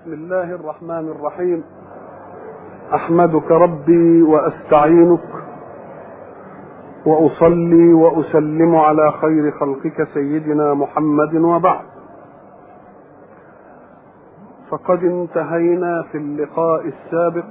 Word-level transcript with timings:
بسم 0.00 0.12
الله 0.12 0.54
الرحمن 0.54 1.08
الرحيم. 1.08 1.64
أحمدك 2.94 3.50
ربي 3.50 4.22
وأستعينك 4.22 5.28
وأصلي 7.06 7.92
وأسلم 7.92 8.76
على 8.76 9.12
خير 9.12 9.50
خلقك 9.50 10.08
سيدنا 10.14 10.74
محمد 10.74 11.34
وبعد. 11.34 11.84
فقد 14.70 15.04
انتهينا 15.04 16.02
في 16.12 16.18
اللقاء 16.18 16.86
السابق 16.86 17.50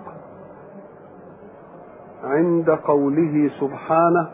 عند 2.23 2.69
قوله 2.69 3.49
سبحانه 3.59 4.29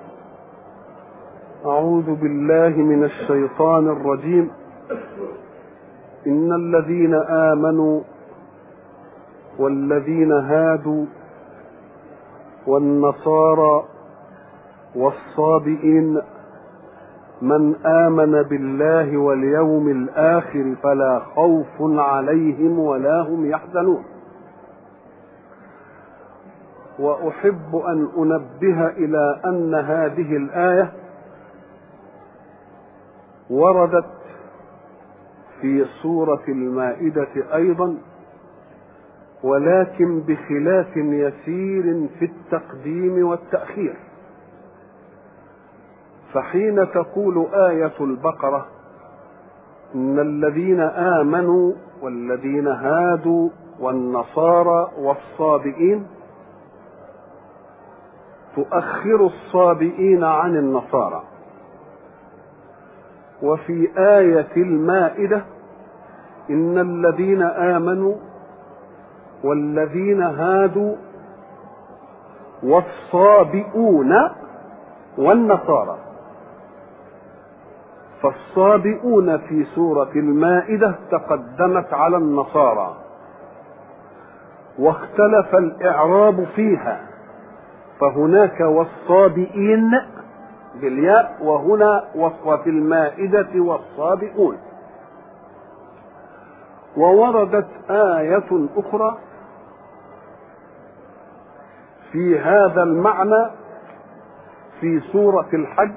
أعوذ 1.66 2.16
بالله 2.16 2.78
من 2.78 3.04
الشيطان 3.04 3.88
الرجيم. 3.88 4.52
إن 6.28 6.54
الذين 6.54 7.14
آمنوا 7.30 8.02
والذين 9.60 10.32
هادوا 10.32 11.06
والنصارى 12.68 13.84
والصابئين 14.96 16.22
من 17.42 17.76
آمن 17.86 18.44
بالله 18.44 19.18
واليوم 19.18 19.90
الآخر 19.90 20.76
فلا 20.84 21.20
خوف 21.20 21.82
عليهم 21.82 22.80
ولا 22.80 23.22
هم 23.22 23.50
يحزنون. 23.50 24.04
وأحب 27.00 27.76
أن 27.76 28.10
أنبه 28.18 28.88
إلى 28.88 29.42
أن 29.46 29.76
هذه 29.76 30.38
الآية 30.38 30.92
وردت 33.50 34.15
في 35.66 35.86
سورة 36.02 36.44
المائدة 36.48 37.56
أيضا 37.56 37.98
ولكن 39.44 40.20
بخلاف 40.20 40.98
يسير 40.98 42.08
في 42.20 42.26
التقديم 42.26 43.28
والتأخير. 43.28 43.96
فحين 46.34 46.92
تقول 46.92 47.48
آية 47.54 47.94
البقرة 48.02 48.66
إن 49.96 50.20
الذين 50.20 50.80
آمنوا 50.82 51.74
والذين 52.02 52.68
هادوا 52.68 53.50
والنصارى 53.80 54.92
والصابئين 54.98 56.08
تؤخر 58.56 59.26
الصابئين 59.26 60.24
عن 60.24 60.58
النصارى. 60.58 61.24
وفي 63.44 63.90
آية 63.98 64.52
المائدة 64.58 65.46
إن 66.50 66.78
الذين 66.78 67.42
آمنوا 67.42 68.16
والذين 69.44 70.22
هادوا 70.22 70.96
والصابئون 72.64 74.30
والنصارى. 75.18 75.98
فالصابئون 78.22 79.38
في 79.38 79.66
سورة 79.76 80.12
المائدة 80.16 80.96
تقدمت 81.12 81.94
على 81.94 82.18
النصارى. 82.18 82.96
واختلف 84.80 85.56
الإعراب 85.56 86.44
فيها. 86.56 87.02
فهناك 88.00 88.60
والصابئين 88.60 89.92
بالياء 90.82 91.38
وهنا 91.42 92.04
وفي 92.46 92.70
المائدة 92.70 93.50
والصابئون. 93.56 94.58
ووردت 96.98 97.68
آية 97.90 98.68
أخرى 98.78 99.18
في 102.12 102.40
هذا 102.40 102.84
المعنى 102.84 103.46
في 104.82 105.00
سورة 105.12 105.50
الحج 105.54 105.92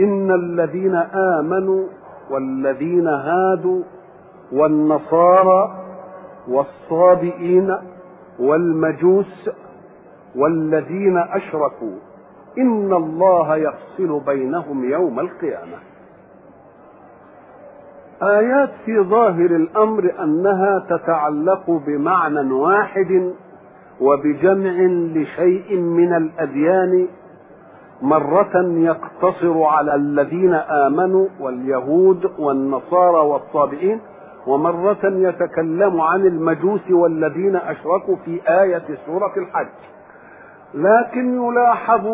إن 0.00 0.30
الذين 0.30 0.94
آمنوا 1.14 1.86
والذين 2.30 3.06
هادوا 3.08 3.82
والنصارى 4.52 5.76
والصابئين 6.48 7.76
والمجوس 8.38 9.50
والذين 10.36 11.18
أشركوا 11.18 11.96
إن 12.58 12.92
الله 12.92 13.56
يفصل 13.56 14.20
بينهم 14.26 14.84
يوم 14.90 15.20
القيامة. 15.20 15.78
آيات 18.22 18.70
في 18.84 19.00
ظاهر 19.00 19.46
الأمر 19.46 20.12
أنها 20.22 20.86
تتعلق 20.90 21.70
بمعنى 21.86 22.52
واحد 22.52 23.32
وبجمع 24.00 24.72
لشيء 25.14 25.76
من 25.76 26.12
الأديان 26.16 27.08
مرة 28.02 28.52
يقتصر 28.76 29.62
على 29.62 29.94
الذين 29.94 30.54
آمنوا 30.54 31.26
واليهود 31.40 32.30
والنصارى 32.38 33.26
والصابئين 33.26 34.00
ومرة 34.46 34.98
يتكلم 35.04 36.00
عن 36.00 36.20
المجوس 36.20 36.90
والذين 36.90 37.56
أشركوا 37.56 38.16
في 38.24 38.40
آية 38.48 38.82
سورة 39.06 39.32
الحج. 39.36 39.68
لكن 40.74 41.34
يلاحظ 41.42 42.06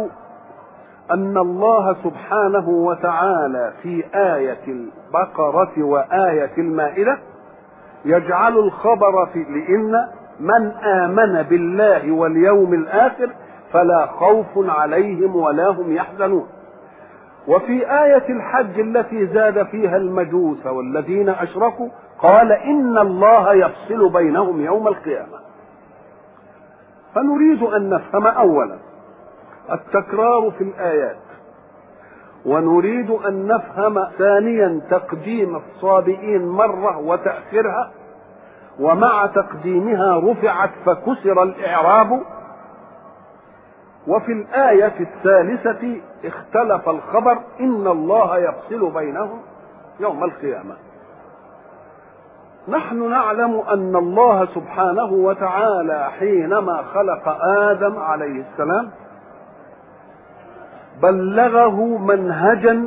أن 1.10 1.36
الله 1.38 1.96
سبحانه 2.04 2.68
وتعالى 2.68 3.72
في 3.82 4.04
آية 4.14 4.76
البقرة 5.06 5.82
وآية 5.82 6.52
المائدة 6.58 7.18
يجعل 8.04 8.58
الخبر 8.58 9.26
في 9.26 9.38
لأن 9.38 10.08
من 10.40 10.70
آمن 10.70 11.42
بالله 11.42 12.12
واليوم 12.12 12.74
الآخر 12.74 13.30
فلا 13.72 14.06
خوف 14.06 14.46
عليهم 14.56 15.36
ولا 15.36 15.68
هم 15.68 15.92
يحزنون. 15.92 16.46
وفي 17.48 18.02
آية 18.04 18.28
الحج 18.28 18.80
التي 18.80 19.26
زاد 19.26 19.66
فيها 19.66 19.96
المجوس 19.96 20.66
والذين 20.66 21.28
أشركوا 21.28 21.88
قال 22.18 22.52
إن 22.52 22.98
الله 22.98 23.54
يفصل 23.54 24.08
بينهم 24.12 24.60
يوم 24.60 24.88
القيامة. 24.88 25.38
فنريد 27.14 27.62
أن 27.62 27.90
نفهم 27.90 28.26
أولا 28.26 28.78
التكرار 29.72 30.50
في 30.58 30.64
الآيات. 30.64 31.16
ونريد 32.46 33.10
أن 33.10 33.46
نفهم 33.46 33.98
ثانيا 34.18 34.80
تقديم 34.90 35.56
الصابئين 35.56 36.48
مرة 36.48 36.98
وتأخيرها 36.98 37.90
ومع 38.80 39.26
تقديمها 39.26 40.18
رفعت 40.18 40.70
فكسر 40.86 41.42
الإعراب. 41.42 42.20
وفي 44.08 44.32
الآية 44.32 44.94
الثالثة 45.00 46.00
اختلف 46.24 46.88
الخبر 46.88 47.38
إن 47.60 47.86
الله 47.86 48.38
يفصل 48.38 48.90
بينهم 48.90 49.40
يوم 50.00 50.24
القيامة. 50.24 50.76
نحن 52.68 53.10
نعلم 53.10 53.62
أن 53.72 53.96
الله 53.96 54.46
سبحانه 54.54 55.12
وتعالى 55.12 56.08
حينما 56.18 56.82
خلق 56.94 57.28
آدم 57.42 57.98
عليه 57.98 58.44
السلام 58.50 58.90
بلغه 61.02 61.98
منهجا 61.98 62.86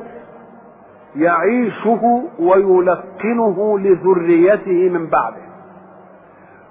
يعيشه 1.16 2.24
ويلقنه 2.40 3.80
لذريته 3.80 4.90
من 4.90 5.10
بعده. 5.10 5.50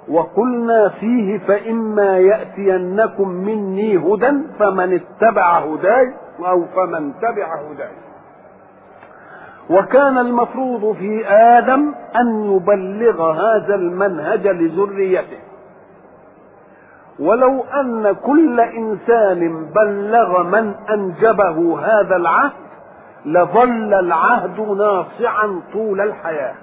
وقلنا 0.08 0.88
فيه 0.88 1.38
فإما 1.38 2.18
يأتينكم 2.18 3.28
مني 3.28 3.96
هدى 3.96 4.32
فمن 4.58 5.00
اتبع 5.00 5.58
هداي 5.58 6.14
أو 6.40 6.64
فمن 6.64 7.12
تبع 7.22 7.54
هداي. 7.54 7.92
وكان 9.70 10.18
المفروض 10.18 10.96
في 10.96 11.26
آدم 11.28 11.94
أن 12.16 12.56
يبلغ 12.56 13.32
هذا 13.32 13.74
المنهج 13.74 14.46
لذريته. 14.46 15.47
ولو 17.20 17.64
أن 17.64 18.12
كل 18.12 18.60
إنسان 18.60 19.70
بلغ 19.74 20.42
من 20.42 20.74
أنجبه 20.90 21.80
هذا 21.80 22.16
العهد 22.16 22.52
لظل 23.24 23.94
العهد 23.94 24.60
ناصعا 24.60 25.60
طول 25.72 26.00
الحياة. 26.00 26.54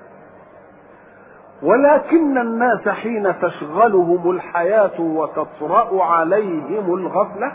ولكن 1.63 2.37
الناس 2.37 2.89
حين 2.89 3.39
تشغلهم 3.41 4.31
الحياة 4.31 5.01
وتطرأ 5.01 6.03
عليهم 6.03 6.93
الغفلة 6.93 7.51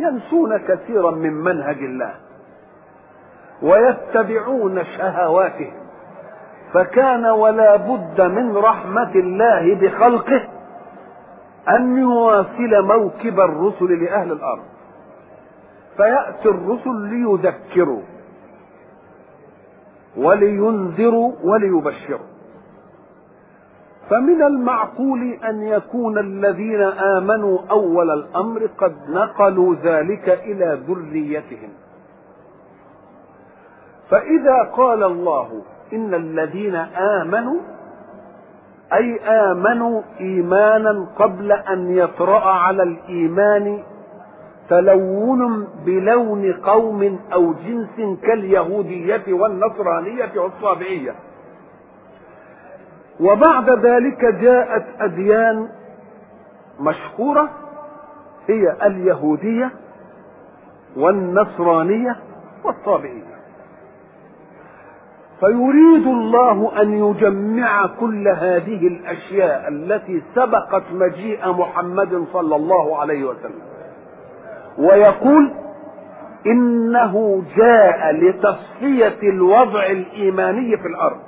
ينسون 0.00 0.56
كثيرا 0.56 1.10
من 1.10 1.32
منهج 1.32 1.78
الله 1.78 2.14
ويتبعون 3.62 4.84
شهواتهم 4.84 5.72
فكان 6.72 7.26
ولا 7.26 7.76
بد 7.76 8.20
من 8.20 8.56
رحمة 8.56 9.12
الله 9.14 9.74
بخلقه 9.74 10.42
أن 11.68 11.98
يواصل 11.98 12.82
موكب 12.82 13.40
الرسل 13.40 14.04
لأهل 14.04 14.32
الأرض. 14.32 14.64
فيأتي 15.96 16.48
الرسل 16.48 16.96
ليذكروا 16.96 18.02
ولينذروا 20.16 21.32
وليبشروا. 21.44 22.26
فمن 24.10 24.42
المعقول 24.42 25.32
أن 25.32 25.62
يكون 25.62 26.18
الذين 26.18 26.82
آمنوا 26.82 27.58
أول 27.70 28.10
الأمر 28.10 28.66
قد 28.78 28.96
نقلوا 29.08 29.74
ذلك 29.74 30.28
إلى 30.28 30.80
ذريتهم. 30.88 31.70
فإذا 34.10 34.62
قال 34.76 35.02
الله 35.02 35.62
إن 35.92 36.14
الذين 36.14 36.74
آمنوا 37.20 37.60
أي 38.92 39.20
آمنوا 39.20 40.02
إيمانا 40.20 41.06
قبل 41.16 41.52
أن 41.52 41.96
يطرأ 41.96 42.48
على 42.48 42.82
الإيمان 42.82 43.82
تلون 44.68 45.68
بلون 45.86 46.52
قوم 46.52 47.20
أو 47.32 47.52
جنس 47.52 48.20
كاليهودية 48.22 49.22
والنصرانية 49.28 50.32
والصابئية. 50.36 51.14
وبعد 53.20 53.70
ذلك 53.70 54.24
جاءت 54.24 54.84
أديان 55.00 55.68
مشهورة 56.80 57.48
هي 58.48 58.76
اليهودية 58.86 59.70
والنصرانية 60.96 62.16
والصابئية. 62.64 63.29
فيريد 65.40 66.06
الله 66.06 66.82
أن 66.82 66.92
يجمع 66.92 67.86
كل 67.86 68.28
هذه 68.28 68.86
الأشياء 68.86 69.68
التي 69.68 70.22
سبقت 70.34 70.82
مجيء 70.92 71.52
محمد 71.52 72.24
صلى 72.32 72.56
الله 72.56 73.00
عليه 73.00 73.24
وسلم. 73.24 73.62
ويقول 74.78 75.50
إنه 76.46 77.42
جاء 77.56 78.12
لتصفية 78.12 79.28
الوضع 79.28 79.86
الإيماني 79.86 80.76
في 80.76 80.86
الأرض. 80.88 81.20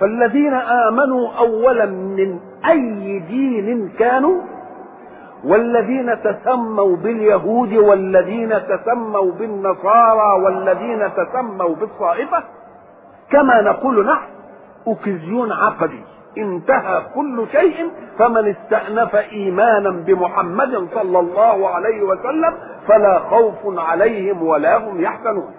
فالذين 0.00 0.54
آمنوا 0.54 1.28
أولا 1.38 1.86
من 1.86 2.38
أي 2.70 3.18
دين 3.18 3.88
كانوا 3.98 4.42
والذين 5.44 6.22
تسموا 6.22 6.96
باليهود 6.96 7.72
والذين 7.72 8.54
تسموا 8.68 9.32
بالنصارى 9.32 10.42
والذين 10.44 11.10
تسموا 11.14 11.74
بالصائفه 11.74 12.42
كما 13.30 13.60
نقول 13.60 14.06
نحن 14.06 14.26
اوكزيون 14.86 15.52
عقدي. 15.52 16.04
انتهى 16.38 17.02
كل 17.14 17.46
شيء 17.52 17.90
فمن 18.18 18.48
استأنف 18.48 19.14
إيمانا 19.14 19.90
بمحمد 19.90 20.88
صلى 20.94 21.18
الله 21.18 21.68
عليه 21.68 22.02
وسلم 22.02 22.54
فلا 22.88 23.18
خوف 23.18 23.78
عليهم 23.78 24.42
ولا 24.42 24.76
هم 24.76 25.00
يحزنون. 25.00 25.54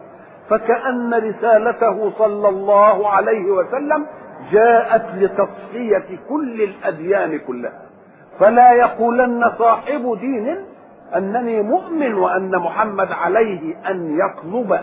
فكأن 0.49 1.13
رسالته 1.13 2.11
صلى 2.17 2.49
الله 2.49 3.09
عليه 3.09 3.51
وسلم 3.51 4.05
جاءت 4.51 5.05
لتصفية 5.15 6.19
كل 6.29 6.61
الأديان 6.61 7.39
كلها. 7.39 7.86
فلا 8.39 8.71
يقولن 8.73 9.51
صاحب 9.59 10.17
دين 10.19 10.57
أنني 11.15 11.61
مؤمن 11.61 12.13
وأن 12.13 12.51
محمد 12.57 13.11
عليه 13.11 13.75
أن 13.89 14.19
يطلب 14.19 14.79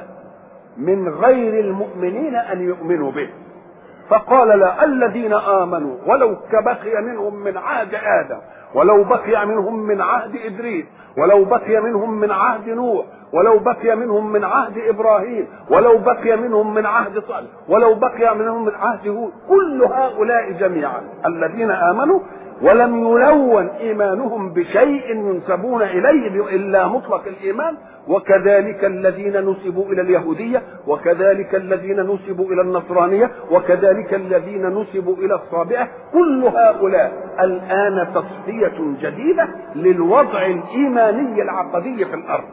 من 0.77 1.09
غير 1.09 1.61
المؤمنين 1.61 2.37
أن 2.37 2.61
يؤمنوا 2.61 3.11
به. 3.13 3.29
فقال 4.11 4.59
لا 4.59 4.85
الذين 4.85 5.33
آمنوا 5.33 5.97
ولو 6.07 6.37
كبقي 6.53 7.03
منهم 7.03 7.35
من 7.35 7.57
عهد 7.57 7.95
آدم 7.95 8.39
ولو 8.75 9.05
بقي 9.05 9.47
منهم 9.47 9.87
من 9.87 10.01
عهد 10.01 10.37
إدريس 10.37 10.85
ولو 11.19 11.45
بقي 11.45 11.81
منهم 11.81 12.21
من 12.21 12.31
عهد 12.31 12.69
نوح 12.69 13.07
ولو 13.33 13.59
بقي 13.59 13.97
منهم 13.97 14.33
من 14.33 14.45
عهد 14.45 14.79
إبراهيم 14.79 15.47
ولو 15.71 15.99
بقي 15.99 16.37
منهم 16.37 16.75
من 16.75 16.87
عهد 16.87 17.19
صالح 17.19 17.49
ولو 17.69 17.95
بقي 17.95 18.37
منهم 18.37 18.65
من 18.65 18.75
عهد 18.75 19.09
هود 19.09 19.33
كل 19.49 19.85
هؤلاء 19.85 20.53
جميعا 20.53 21.01
الذين 21.27 21.71
آمنوا 21.71 22.21
ولم 22.63 23.09
يلون 23.09 23.69
إيمانهم 23.69 24.53
بشيء 24.53 25.11
ينسبون 25.17 25.83
إليه 25.83 26.57
إلا 26.57 26.89
مطلق 26.89 27.23
الإيمان 27.27 27.77
وكذلك 28.09 28.85
الذين 28.85 29.51
نسبوا 29.51 29.85
إلى 29.93 30.03
اليهودية 30.03 30.63
وكذلك 30.87 31.55
الذين 31.55 32.01
نسبوا 32.01 32.53
إلى 32.53 32.63
النصرانية 32.63 33.31
وكذلك 33.51 34.15
الذين 34.15 34.67
نسبوا 34.67 35.17
إلى 35.17 35.35
الصابئة. 35.35 35.89
كل 36.13 36.45
هؤلاء 36.45 37.13
الآن 37.41 38.07
تصفية 38.15 38.95
جديدة 39.01 39.49
للوضع 39.75 40.47
الإيماني 40.47 41.43
العقدي 41.43 42.05
في 42.05 42.15
الأرض. 42.15 42.49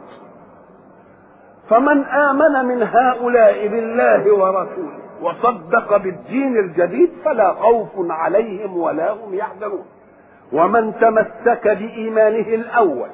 فمن 1.70 2.04
آمن 2.04 2.64
من 2.68 2.82
هؤلاء 2.82 3.68
بالله 3.68 4.34
ورسوله 4.34 5.02
وصدق 5.22 5.96
بالدين 5.96 6.56
الجديد 6.56 7.10
فلا 7.24 7.52
خوف 7.52 7.88
عليهم 8.10 8.76
ولا 8.76 9.12
هم 9.12 9.34
يحزنون. 9.34 9.84
ومن 10.52 10.92
تمسك 11.00 11.68
بإيمانه 11.68 12.48
الأول 12.54 13.08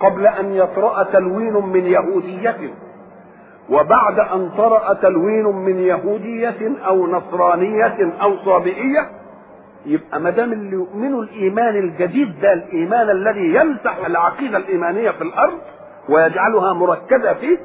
قبل 0.00 0.26
أن 0.26 0.52
يطرأ 0.54 1.02
تلوين 1.02 1.52
من 1.52 1.86
يهودية 1.86 2.56
وبعد 3.70 4.18
أن 4.20 4.50
طرأ 4.58 4.92
تلوين 4.94 5.44
من 5.44 5.78
يهودية 5.78 6.72
أو 6.86 7.06
نصرانية 7.06 8.12
أو 8.22 8.36
صابئية 8.44 9.10
يبقى 9.86 10.20
ما 10.20 10.30
دام 10.30 10.52
اللي 10.52 10.70
يؤمنوا 10.72 11.22
الإيمان 11.22 11.76
الجديد 11.76 12.40
ده 12.40 12.52
الإيمان 12.52 13.10
الذي 13.10 13.54
يمسح 13.54 14.06
العقيدة 14.06 14.58
الإيمانية 14.58 15.10
في 15.10 15.22
الأرض 15.22 15.58
ويجعلها 16.08 16.72
مركزة 16.72 17.32
فيه 17.32 17.58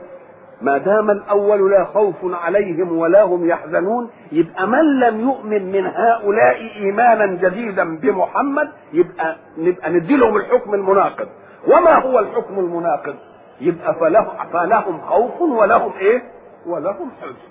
ما 0.62 0.78
دام 0.78 1.12
الأول 1.12 1.72
لا 1.72 1.86
خوف 1.86 2.16
عليهم 2.24 2.98
ولا 2.98 3.24
هم 3.24 3.48
يحزنون 3.50 4.10
يبقى 4.32 4.68
من 4.68 5.00
لم 5.00 5.20
يؤمن 5.20 5.72
من 5.72 5.86
هؤلاء 5.86 6.58
إيمانا 6.76 7.26
جديدا 7.26 7.98
بمحمد 7.98 8.70
يبقى 8.94 9.36
نبقى 9.58 9.90
نديلهم 9.92 10.38
الحكم 10.38 10.74
المناقض. 10.74 11.28
وما 11.68 11.94
هو 11.94 12.20
الحكم 12.20 12.60
المناقض؟ 12.60 13.16
يبقى 13.62 13.96
فلهم, 13.96 14.28
فلهم 14.54 15.02
خوف 15.02 15.42
ولهم 15.42 15.92
إيه؟ 16.00 16.22
ولهم 16.66 17.12
حزن. 17.22 17.50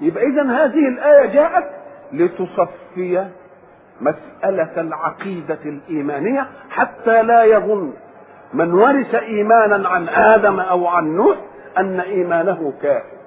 يبقى 0.00 0.24
اذا 0.26 0.42
هذه 0.42 0.88
الآية 0.88 1.26
جاءت 1.32 1.64
لتصفي 2.12 3.26
مسألة 4.00 4.80
العقيدة 4.80 5.58
الإيمانية 5.64 6.46
حتى 6.70 7.22
لا 7.22 7.44
يظن 7.44 7.92
من 8.54 8.72
ورث 8.74 9.14
إيمانا 9.14 9.88
عن 9.88 10.08
آدم 10.08 10.60
أو 10.60 10.86
عن 10.86 11.16
نوح 11.16 11.36
أن 11.78 12.00
إيمانه 12.00 12.72
كافر. 12.82 13.20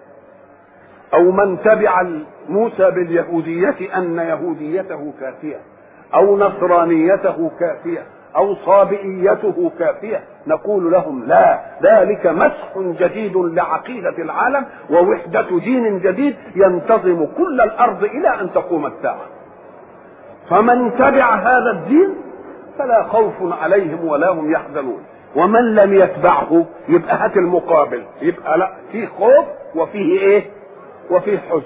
أو 1.13 1.31
من 1.31 1.59
تبع 1.61 2.03
موسى 2.49 2.91
باليهودية 2.91 3.97
أن 3.97 4.17
يهوديته 4.17 5.13
كافية. 5.19 5.59
أو 6.15 6.37
نصرانيته 6.37 7.51
كافية. 7.59 8.03
أو 8.35 8.55
صابئيته 8.55 9.71
كافية. 9.79 10.23
نقول 10.47 10.91
لهم 10.91 11.23
لا 11.23 11.59
ذلك 11.83 12.27
مسح 12.27 12.77
جديد 12.77 13.37
لعقيدة 13.37 14.17
العالم 14.17 14.65
ووحدة 14.89 15.59
دين 15.59 15.99
جديد 15.99 16.35
ينتظم 16.55 17.25
كل 17.25 17.61
الأرض 17.61 18.03
إلى 18.03 18.41
أن 18.41 18.53
تقوم 18.53 18.85
الساعة. 18.85 19.25
فمن 20.49 20.93
تبع 20.95 21.35
هذا 21.35 21.71
الدين 21.71 22.15
فلا 22.77 23.03
خوف 23.03 23.33
عليهم 23.61 24.05
ولا 24.05 24.29
هم 24.29 24.51
يحزنون. 24.51 25.03
ومن 25.35 25.75
لم 25.75 25.93
يتبعه 25.93 26.65
يبقى 26.89 27.15
هات 27.15 27.37
المقابل. 27.37 28.03
يبقى 28.21 28.57
لا 28.57 28.71
فيه 28.91 29.07
خوف 29.07 29.45
وفيه 29.75 30.19
إيه؟ 30.19 30.43
وفيه 31.09 31.37
حزن. 31.37 31.63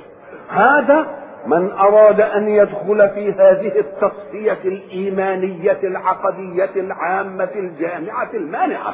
هذا 0.50 1.08
من 1.48 1.72
أراد 1.72 2.22
أن 2.22 2.48
يدخل 2.50 3.10
في 3.10 3.32
هذه 3.32 3.80
التصفيه 3.80 4.58
الإيمانية 4.66 5.78
العقدية 5.84 6.70
العامة 6.76 7.50
الجامعة 7.56 8.30
المانعه 8.34 8.94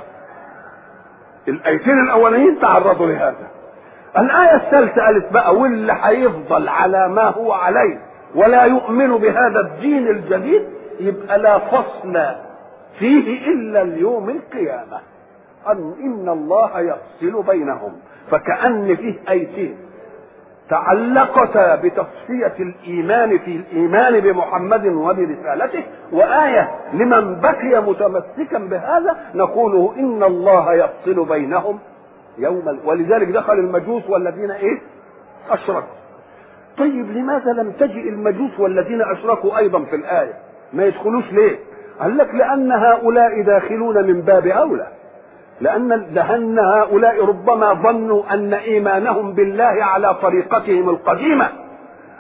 الآيتين 1.48 2.00
الأولين 2.04 2.60
تعرضوا 2.60 3.08
لهذا. 3.08 3.48
الآية 4.18 4.56
الثالثة 4.56 5.02
قالت 5.06 5.34
بقى 5.34 5.56
واللي 5.56 5.94
هيفضل 6.02 6.70
على 6.70 7.08
ما 7.10 7.24
هو 7.30 7.52
عليه 7.54 8.00
ولا 8.36 8.64
يؤمن 8.64 9.18
بهذا 9.18 9.60
الدين 9.60 10.08
الجديد 10.08 10.64
يبقى 11.00 11.40
لا 11.40 11.58
فصل 11.60 12.18
فيه 13.00 13.48
إلا 13.48 13.82
اليوم 13.82 14.30
القيامة. 14.30 15.00
أن 15.68 15.94
إن 16.04 16.30
الله 16.30 16.80
يفصل 16.80 17.44
بينهم. 17.44 17.92
فكأن 18.32 18.96
فيه 18.96 19.16
آيتين 19.30 19.78
تعلقتا 20.70 21.76
بتصفية 21.76 22.54
الإيمان 22.60 23.38
في 23.38 23.56
الإيمان 23.56 24.20
بمحمد 24.20 24.86
وبرسالته 24.86 25.84
وآية 26.12 26.72
لمن 26.94 27.40
بقي 27.42 27.82
متمسكا 27.84 28.58
بهذا 28.58 29.18
نقوله 29.36 29.94
إن 29.98 30.24
الله 30.24 30.74
يفصل 30.74 31.26
بينهم 31.26 31.80
يوم 32.38 32.80
ولذلك 32.86 33.28
دخل 33.28 33.54
المجوس 33.54 34.10
والذين 34.10 34.52
إيه؟ 34.52 34.82
أشركوا. 35.50 35.94
طيب 36.78 37.12
لماذا 37.12 37.52
لم 37.52 37.72
تجئ 37.72 38.10
المجوس 38.10 38.60
والذين 38.60 39.02
أشركوا 39.02 39.58
أيضا 39.58 39.84
في 39.84 39.96
الآية؟ 39.96 40.34
ما 40.74 40.86
يدخلوش 40.86 41.32
ليه؟ 41.32 41.60
قال 42.00 42.18
لك 42.18 42.36
لأن 42.36 42.72
هؤلاء 42.72 43.42
داخلون 43.42 44.08
من 44.08 44.22
باب 44.22 44.48
أولى. 44.48 44.88
لأن 45.62 45.90
لأن 46.14 46.60
هؤلاء 46.60 47.26
ربما 47.26 47.74
ظنوا 47.74 48.24
أن 48.34 48.54
إيمانهم 48.54 49.34
بالله 49.34 49.84
على 49.84 50.14
طريقتهم 50.14 50.90
القديمة 50.90 51.50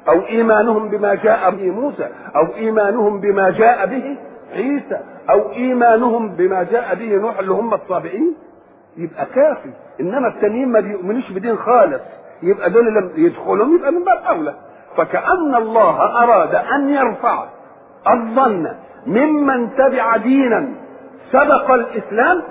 أو 0.10 0.22
إيمانهم 0.30 0.89
بما 0.89 1.15
جاء 1.15 1.51
به 1.51 1.72
موسى 1.72 2.10
أو 2.36 2.56
إيمانهم 2.56 3.20
بما 3.20 3.50
جاء 3.50 3.86
به 3.86 4.18
عيسى 4.53 5.00
أو 5.30 5.51
إيمانهم 5.51 6.30
بما 6.30 6.63
جاء 6.63 6.96
به 6.96 7.15
نوح 7.15 7.39
اللي 7.39 7.51
هم 7.51 7.74
الصابئين. 7.74 8.36
يبقى 8.98 9.25
كافي. 9.25 9.70
إنما 10.00 10.27
التانيين 10.27 10.68
ما 10.68 10.80
بيؤمنوش 10.80 11.32
بدين 11.32 11.58
خالص. 11.58 12.01
يبقى 12.44 12.70
دول 12.70 12.86
لم 12.86 13.12
يدخلهم 13.15 13.75
يبقى 13.75 13.92
من 13.92 14.03
باب 14.03 14.20
أولى. 14.30 14.53
فكأن 14.98 15.56
الله 15.56 16.24
أراد 16.24 16.56
أن 16.56 16.89
يرفع 16.89 17.46
الظن 18.08 18.68
ممن 19.06 19.70
تبع 19.78 20.18
دينا 20.18 20.70
سبق 21.32 21.72
الإسلام 21.72 22.42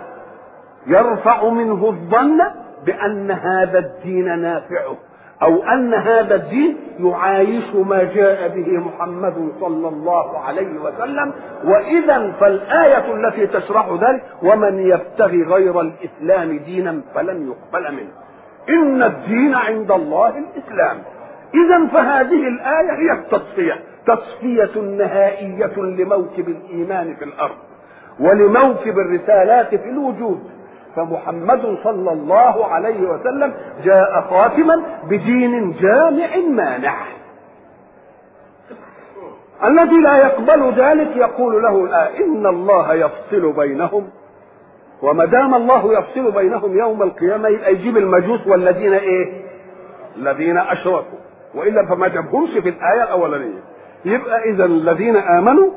يرفع 0.87 1.49
منه 1.49 1.87
الظن 1.89 2.39
بأن 2.87 3.31
هذا 3.31 3.79
الدين 3.79 4.39
نافعه 4.39 4.97
أو 5.43 5.63
أن 5.63 5.95
هذا 5.95 6.35
الدين 6.35 6.77
يعايش 6.99 7.75
ما 7.75 8.03
جاء 8.03 8.49
به 8.49 8.79
محمد 8.79 9.53
صلى 9.61 9.89
الله 9.89 10.39
عليه 10.39 10.79
وسلم. 10.79 11.33
وإذا 11.65 12.33
فالآية 12.41 13.15
التي 13.15 13.47
تشرح 13.47 13.89
ذلك 13.89 14.23
ومن 14.43 14.79
يبتغي 14.79 15.43
غير 15.43 15.81
الإسلام 15.81 16.59
دينا 16.59 17.01
فلن 17.15 17.53
يقبل 17.53 17.93
منه. 17.93 18.13
إن 18.69 19.03
الدين 19.03 19.55
عند 19.55 19.91
الله 19.91 20.29
الإسلام. 20.29 20.99
إذا 21.55 21.87
فهذه 21.87 22.49
الآية 22.49 22.93
هي 22.93 23.13
التصفيه 23.13 23.92
تصفية 24.07 24.81
نهائية 24.81 25.77
لموكب 25.77 26.49
الإيمان 26.49 27.17
في 27.17 27.25
الأرض 27.25 27.57
ولموكب 28.21 28.99
الرسالات 28.99 29.75
في 29.75 29.89
الوجود. 29.89 30.41
فمحمد 30.97 31.79
صلى 31.85 32.13
الله 32.13 32.67
عليه 32.67 33.01
وسلم 33.01 33.55
جاء 33.85 34.21
خاتما 34.31 34.83
بدين 35.05 35.73
جامع 35.81 36.37
مانع. 36.51 36.95
الذي 39.65 40.01
لا 40.01 40.17
يقبل 40.17 40.73
ذلك 40.81 41.17
يقول 41.17 41.63
له 41.63 41.85
الآن 41.85 42.23
إن 42.23 42.47
الله 42.47 42.95
يفصل 42.95 43.53
بينهم. 43.53 44.09
وما 45.03 45.25
دام 45.25 45.55
الله 45.55 45.99
يفصل 45.99 46.33
بينهم 46.33 46.79
يوم 46.79 47.03
القيامة 47.03 47.49
يبقى 47.49 47.73
يجيب 47.73 47.97
المجوس 47.97 48.47
والذين 48.47 48.93
إيه؟ 48.93 49.43
الذين 50.17 50.59
أشركوا. 50.59 51.19
وإلا 51.55 51.87
فما 51.87 52.09
جابهمش 52.09 52.51
في 52.51 52.69
الآية 52.69 53.03
الأولانية. 53.03 53.72
يبقى 54.05 54.51
إذا 54.51 54.65
الذين 54.65 55.17
آمنوا 55.17 55.71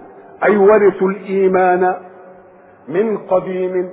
أي 0.44 0.58
ورثوا 0.58 1.10
الإيمان 1.10 1.96
من 2.88 3.18
قديم 3.18 3.90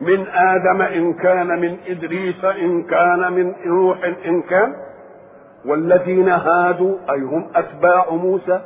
من 0.00 0.26
آدم 0.28 0.82
إن 0.82 1.12
كان 1.12 1.46
من 1.60 1.76
إدريس 1.88 2.44
إن 2.44 2.82
كان 2.82 3.32
من 3.32 3.54
نوح 3.66 3.98
إن 4.26 4.42
كان 4.42 4.74
والذين 5.66 6.28
هادوا 6.28 6.96
أي 7.10 7.20
هم 7.20 7.46
أتباع 7.54 8.10
موسى 8.10 8.60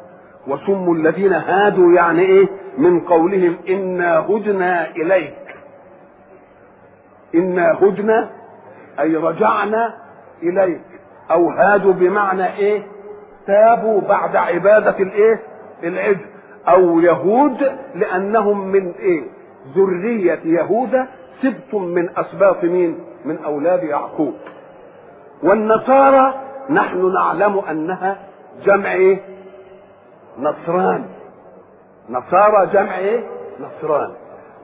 وسموا 0.46 0.94
الذين 0.94 1.32
هادوا 1.32 1.92
يعني 1.92 2.22
إيه؟ 2.22 2.46
من 2.78 3.00
قولهم 3.00 3.56
إنا 3.68 4.18
هدنا 4.18 4.90
إليك. 4.90 5.34
إنا 7.34 7.72
هدنا 7.82 8.30
أي 9.00 9.16
رجعنا 9.16 9.94
إليك. 10.42 10.80
أو 11.30 11.50
هادوا 11.50 11.92
بمعنى 11.92 12.46
إيه؟ 12.56 12.82
تابوا 13.46 14.00
بعد 14.00 14.36
عبادة 14.36 14.96
الإيه؟ 15.00 15.40
العجل 15.84 16.26
أو 16.68 17.00
يهود 17.00 17.72
لأنهم 17.94 18.68
من 18.68 18.92
إيه؟ 18.98 19.22
ذرية 19.76 20.40
يهوذا 20.44 21.06
سبت 21.42 21.74
من 21.74 22.08
أسباط 22.16 22.64
مين؟ 22.64 22.98
من 23.24 23.38
أولاد 23.44 23.82
يعقوب. 23.82 24.34
والنصارى 25.42 26.34
نحن 26.70 27.12
نعلم 27.12 27.58
أنها 27.58 28.18
جمع 28.64 28.92
إيه؟ 28.92 29.18
نصران. 30.38 31.04
نصارى 32.10 32.66
جمع 32.72 32.98
إيه؟ 32.98 33.24
نصران. 33.60 34.10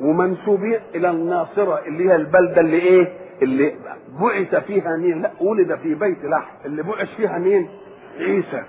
ومنسوبين 0.01 0.81
إلى 0.95 1.11
الناصرة 1.11 1.79
اللي 1.87 2.09
هي 2.11 2.17
البلدة 2.17 2.61
اللي 2.61 2.77
إيه؟ 2.79 3.13
اللي 3.43 3.75
بعث 4.21 4.55
فيها 4.55 4.97
مين؟ 4.97 5.23
لا 5.23 5.31
ولد 5.41 5.75
في 5.75 5.95
بيت 5.95 6.25
لحم. 6.25 6.51
اللي 6.65 6.83
بعث 6.83 7.09
فيها 7.17 7.39
مين؟ 7.39 7.69
عيسى. 8.19 8.63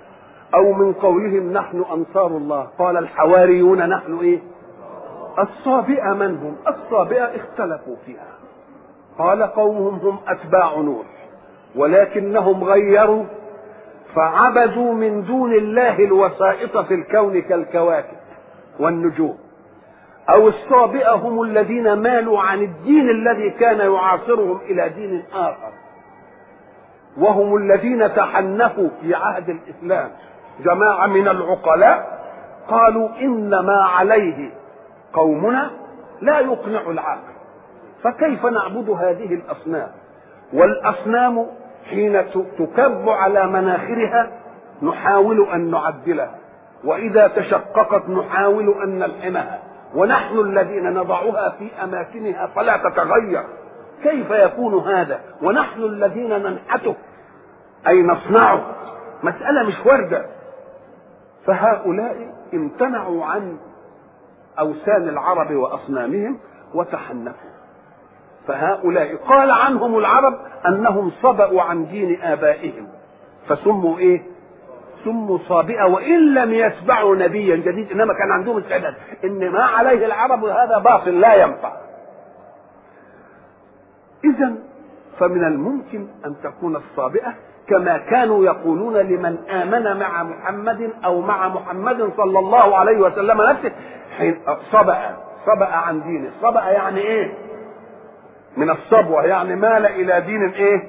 أو 0.54 0.72
من 0.72 0.92
قولهم 0.92 1.52
نحن 1.52 1.84
أنصار 1.92 2.26
الله. 2.26 2.68
قال 2.78 2.96
الحواريون 2.96 3.88
نحن 3.88 4.18
إيه؟ 4.18 4.38
الصابئة 5.38 6.14
من 6.14 6.36
هم؟ 6.36 6.56
الصابئة 6.74 7.24
اختلفوا 7.24 7.96
فيها. 8.06 8.26
قال 9.18 9.42
قومهم 9.42 9.94
هم 9.94 10.18
أتباع 10.28 10.76
نوح. 10.76 11.06
ولكنهم 11.76 12.64
غيروا 12.64 13.24
فعبدوا 14.14 14.94
من 14.94 15.24
دون 15.24 15.52
الله 15.52 16.04
الوسائط 16.04 16.78
في 16.78 16.94
الكون 16.94 17.40
كالكواكب 17.40 18.16
والنجوم. 18.80 19.38
أو 20.28 20.48
الصابئة 20.48 21.14
هم 21.14 21.42
الذين 21.42 21.92
مالوا 21.92 22.40
عن 22.40 22.62
الدين 22.62 23.10
الذي 23.10 23.50
كان 23.50 23.92
يعاصرهم 23.92 24.60
إلى 24.70 24.88
دين 24.88 25.24
آخر. 25.32 25.72
وهم 27.18 27.56
الذين 27.56 28.14
تحنفوا 28.14 28.88
في 29.00 29.14
عهد 29.14 29.48
الإسلام. 29.48 30.10
جماعة 30.64 31.06
من 31.06 31.28
العقلاء 31.28 32.20
قالوا 32.68 33.08
إنما 33.20 33.82
عليه 33.82 34.50
قومنا 35.12 35.70
لا 36.20 36.40
يقنع 36.40 36.80
العقل 36.80 37.34
فكيف 38.02 38.46
نعبد 38.46 38.90
هذه 38.90 39.34
الأصنام؟ 39.34 39.88
والأصنام 40.52 41.46
حين 41.90 42.24
تكب 42.58 43.08
على 43.08 43.46
مناخرها 43.46 44.30
نحاول 44.82 45.48
أن 45.48 45.70
نعدلها. 45.70 46.34
وإذا 46.84 47.28
تشققت 47.28 48.08
نحاول 48.08 48.74
أن 48.82 48.98
نلحمها. 48.98 49.58
ونحن 49.94 50.38
الذين 50.38 50.94
نضعها 50.94 51.54
في 51.58 51.68
أماكنها 51.84 52.46
فلا 52.46 52.76
تتغير. 52.76 53.44
كيف 54.04 54.30
يكون 54.30 54.78
هذا؟ 54.78 55.20
ونحن 55.42 55.82
الذين 55.82 56.28
ننحته. 56.28 56.94
أي 57.86 58.02
نصنعه. 58.02 58.66
مسألة 59.22 59.62
مش 59.62 59.86
واردة. 59.86 60.26
فهؤلاء 61.46 62.34
امتنعوا 62.54 63.24
عن 63.24 63.56
أوثان 64.58 65.08
العرب 65.08 65.54
وأصنامهم 65.54 66.38
وتحنفوا. 66.74 67.50
فهؤلاء 68.46 69.16
قال 69.16 69.50
عنهم 69.50 69.98
العرب 69.98 70.34
أنهم 70.66 71.10
صبأوا 71.22 71.62
عن 71.62 71.86
دين 71.86 72.22
آبائهم. 72.22 72.88
فسموا 73.48 73.98
إيه؟ 73.98 74.22
سموا 75.04 75.38
صابئة 75.48 75.84
وإن 75.84 76.34
لم 76.34 76.52
يتبعوا 76.52 77.16
نبيا 77.16 77.56
جديد 77.56 77.90
إنما 77.90 78.14
كان 78.14 78.30
عندهم 78.30 78.58
استعداد. 78.58 78.94
إن 79.24 79.50
ما 79.50 79.62
عليه 79.62 80.06
العرب 80.06 80.44
هذا 80.44 80.78
باطل 80.78 81.20
لا 81.20 81.34
ينفع. 81.34 81.72
إذا 84.24 84.54
فمن 85.18 85.44
الممكن 85.44 86.06
أن 86.26 86.34
تكون 86.44 86.76
الصابئة 86.76 87.34
كما 87.68 87.98
كانوا 87.98 88.44
يقولون 88.44 88.96
لمن 88.96 89.36
آمن 89.50 89.98
مع 89.98 90.22
محمد 90.22 90.90
أو 91.04 91.20
مع 91.20 91.48
محمد 91.48 92.10
صلى 92.16 92.38
الله 92.38 92.76
عليه 92.76 92.98
وسلم 92.98 93.42
نفسه 93.42 93.72
حين 94.18 94.40
صبأ 94.72 95.16
صبأ 95.46 95.66
عن 95.66 96.02
دينه. 96.02 96.30
صبأ 96.42 96.60
يعني 96.60 97.00
إيه؟ 97.00 97.32
من 98.56 98.70
الصبوة. 98.70 99.24
يعني 99.24 99.56
مال 99.56 99.86
إلى 99.86 100.20
دين 100.20 100.48
إيه؟ 100.48 100.82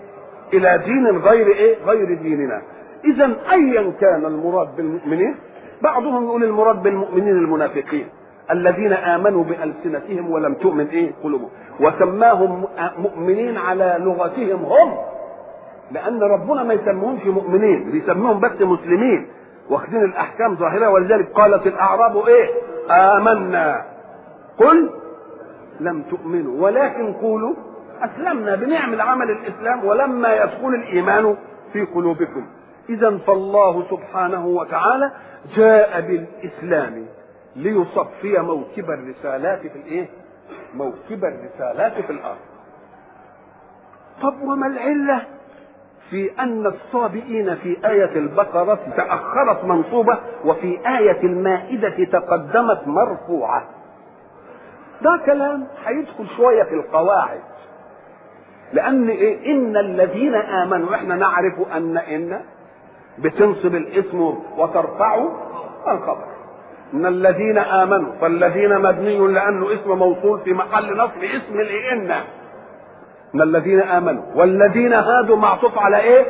إلى 0.54 0.78
دين 0.86 1.18
غير 1.18 1.48
إيه؟ 1.48 1.76
غير 1.86 2.14
ديننا. 2.14 2.62
اذا 3.06 3.36
ايا 3.52 3.94
كان 4.02 4.26
المراد 4.26 4.76
بالمؤمنين 4.76 5.36
بعضهم 5.82 6.24
يقول 6.24 6.44
المراد 6.44 6.84
بالمؤمنين 6.84 7.38
المنافقين. 7.38 8.08
الذين 8.52 8.94
آمنوا 8.94 9.44
بألسنتهم 9.44 10.32
ولم 10.32 10.54
تؤمن 10.54 10.88
إيه؟ 10.88 11.12
قلوبهم. 11.24 11.50
وسماهم 11.80 12.66
مؤمنين 12.98 13.58
على 13.58 13.98
لغتهم 14.00 14.66
هم. 14.66 14.98
لأن 15.92 16.24
ربنا 16.24 16.64
ما 16.64 16.74
يسموهمش 16.74 17.26
مؤمنين 17.26 17.92
بيسموهم 17.92 18.40
بس 18.40 18.62
مسلمين. 18.62 19.28
واخدين 19.70 20.04
الأحكام 20.04 20.56
ظاهرة 20.56 20.90
ولذلك 20.90 21.32
قالت 21.32 21.68
الأعراب 21.68 22.28
إيه؟ 22.28 22.50
آمنا. 22.92 23.86
قل 24.58 24.90
لم 25.80 26.02
تؤمنوا 26.02 26.64
ولكن 26.64 27.14
قولوا 27.14 27.54
أسلمنا 28.02 28.56
بنعمل 28.56 29.02
عمل 29.02 29.32
الإسلام 29.32 29.86
ولما 29.86 30.34
يدخل 30.36 30.68
الإيمان 30.68 31.36
في 31.74 31.86
قلوبكم. 31.86 32.46
إذا 32.90 33.18
فالله 33.18 33.84
سبحانه 33.90 34.48
وتعالى 34.48 35.12
جاء 35.56 36.02
بالإسلام. 36.02 37.06
ليصفي 37.56 38.40
موكب 38.40 38.90
الرسالات 38.92 39.60
في 39.60 39.76
الإيه؟ 39.76 40.08
موكب 40.76 41.26
الرسالات 41.26 41.94
في 42.06 42.12
الأرض. 42.12 42.38
طب 44.22 44.42
وما 44.42 44.68
العلة 44.68 45.22
في 46.10 46.32
أن 46.40 46.66
الصابئين 46.66 47.56
في 47.56 47.78
آية 47.88 48.16
البقرة 48.18 48.80
تأخرت 48.98 49.64
منصوبة 49.64 50.18
وفي 50.46 50.80
آية 50.98 51.24
المائدة 51.24 52.04
تقدمت 52.06 52.88
مرفوعة 52.88 53.64
ده 55.02 55.20
كلام 55.26 55.68
هيدخل 55.86 56.28
شوية 56.38 56.64
في 56.64 56.74
القواعد 56.76 57.40
لأن 58.74 59.10
إيه؟ 59.10 59.52
إن 59.52 59.78
الذين 59.78 60.36
آمنوا 60.36 60.96
إحنا 60.96 61.16
نعرف 61.16 61.54
أن 61.76 61.98
إن 61.98 62.42
بتنصب 63.18 63.76
الاسم 63.76 64.22
وترفع 64.58 65.16
الخبر 65.88 66.35
إن 66.96 67.06
الذين 67.06 67.58
آمنوا 67.58 68.12
فالذين 68.22 68.80
مبني 68.82 69.18
لأنه 69.28 69.74
اسم 69.74 69.92
موصول 69.92 70.40
في 70.40 70.54
محل 70.54 70.98
نصب 70.98 71.24
اسم 71.24 71.60
الإن. 71.60 72.12
إن 73.36 73.42
الذين 73.42 73.80
آمنوا 73.80 74.24
والذين 74.36 74.94
هادوا 74.94 75.36
معطوف 75.36 75.78
على 75.80 76.00
إيه؟ 76.00 76.26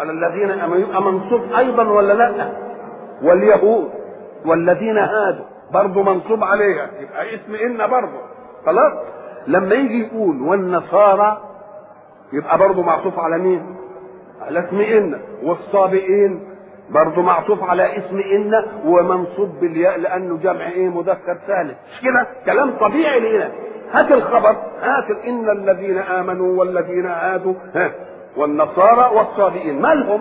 على 0.00 0.10
الذين 0.12 0.50
آمنوا. 0.50 1.00
منصوب 1.00 1.52
أيضا 1.58 1.82
ولا 1.82 2.12
لا؟ 2.12 2.52
واليهود 3.22 3.90
والذين 4.44 4.98
هادوا 4.98 5.44
برضه 5.72 6.02
منصوب 6.02 6.44
عليها. 6.44 6.90
يبقى 7.00 7.34
اسم 7.34 7.54
إن 7.54 7.90
برضه 7.90 8.20
خلاص؟ 8.66 8.92
لما 9.46 9.74
يجي 9.74 10.06
يقول 10.06 10.42
والنصارى 10.42 11.38
يبقى 12.32 12.58
برضه 12.58 12.82
معطوف 12.82 13.18
على 13.18 13.38
مين؟ 13.38 13.76
على 14.42 14.60
اسم 14.60 14.80
إن. 14.80 15.20
والصابئين. 15.42 16.55
برضه 16.90 17.22
معطوف 17.22 17.62
على 17.70 17.98
اسم 17.98 18.18
إن 18.18 18.64
ومنصوب 18.84 19.60
بالياء 19.60 19.98
لأنه 19.98 20.36
جمع 20.36 20.68
إيه 20.68 20.88
مذكر 20.88 21.38
ثالث. 21.46 21.76
مش 21.92 22.00
كده؟ 22.00 22.26
كلام 22.46 22.70
طبيعي 22.80 23.20
لنا 23.20 23.50
هات 23.92 24.12
الخبر 24.12 24.56
هات 24.82 25.24
إن 25.26 25.50
الذين 25.50 25.98
آمنوا 25.98 26.58
والذين 26.60 27.06
هادوا 27.06 27.54
ها 27.74 27.90
والنصارى 28.36 29.16
والصابئين. 29.16 29.82
ما 29.82 29.94
لهم؟ 29.94 30.20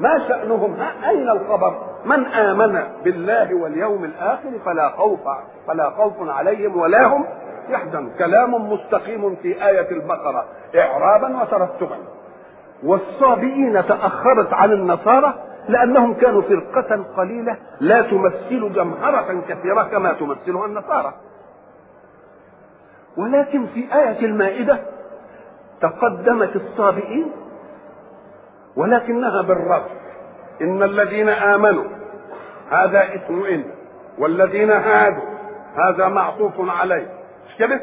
ما 0.00 0.28
شأنهم؟ 0.28 0.72
ها 0.74 1.10
أين 1.10 1.28
الخبر؟ 1.30 1.74
من 2.04 2.26
آمن 2.26 2.82
بالله 3.04 3.54
واليوم 3.54 4.04
الآخر 4.04 4.50
فلا 4.64 4.88
خوف 4.88 5.20
فلا 5.66 5.90
خوف 5.90 6.28
عليهم 6.28 6.76
ولا 6.76 7.06
هم 7.06 7.24
يحزن 7.68 8.10
كلام 8.18 8.72
مستقيم 8.72 9.36
في 9.42 9.68
آية 9.68 9.90
البقرة 9.90 10.44
إعرابا 10.76 11.42
وترتبا. 11.42 11.96
والصابئين 12.84 13.86
تأخرت 13.88 14.52
عن 14.52 14.72
النصارى 14.72 15.34
لأنهم 15.68 16.14
كانوا 16.14 16.42
فرقة 16.42 17.04
قليلة 17.16 17.56
لا 17.80 18.02
تمثل 18.02 18.72
جمهرة 18.72 19.42
كثيرة 19.48 19.82
كما 19.82 20.12
تمثلها 20.12 20.66
النصارى. 20.66 21.14
ولكن 23.16 23.66
في 23.66 23.94
آية 23.94 24.24
المائدة 24.26 24.78
تقدمت 25.80 26.56
الصابئين 26.56 27.32
ولكنها 28.76 29.42
بالرفع 29.42 29.90
إن 30.60 30.82
الذين 30.82 31.28
آمنوا 31.28 31.84
هذا 32.70 33.14
اسم 33.14 33.44
إن 33.44 33.64
والذين 34.18 34.70
هادوا 34.70 35.24
هذا 35.76 36.08
معطوف 36.08 36.52
عليه. 36.58 37.06
كده؟ 37.58 37.80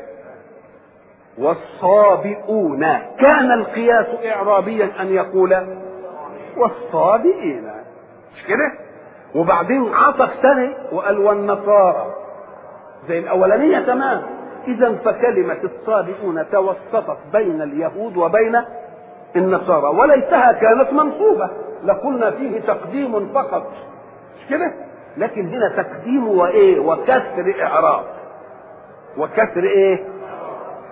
والصابئون. 1.38 2.80
كان 3.20 3.52
القياس 3.52 4.08
إعرابيا 4.26 5.02
أن 5.02 5.08
يقول 5.08 5.54
والصابئين 6.58 7.72
مش 8.36 8.46
كده؟ 8.46 8.72
وبعدين 9.36 9.94
عطف 9.94 10.30
ثاني 10.42 10.74
وقال 10.92 11.20
والنصارى. 11.20 12.14
زي 13.08 13.20
الأولانية 13.20 13.80
تمام. 13.80 14.22
إذا 14.68 14.96
فكلمة 15.06 15.58
الصابئون 15.64 16.46
توسطت 16.52 17.18
بين 17.34 17.62
اليهود 17.62 18.18
وبين 18.18 18.62
النصارى 19.36 19.88
وليتها 19.98 20.52
كانت 20.52 20.94
منصوبة. 20.94 21.50
لقلنا 21.86 22.32
فيه 22.32 22.60
تقديم 22.60 23.34
فقط. 23.34 23.68
مش 24.40 24.48
كده؟ 24.50 24.74
لكن 25.18 25.48
هنا 25.48 25.84
تقديم 25.84 26.28
وإيه؟ 26.28 26.80
وكسر 26.80 27.56
إعراب. 27.62 28.04
وكسر 29.18 29.64
إيه؟ 29.64 30.04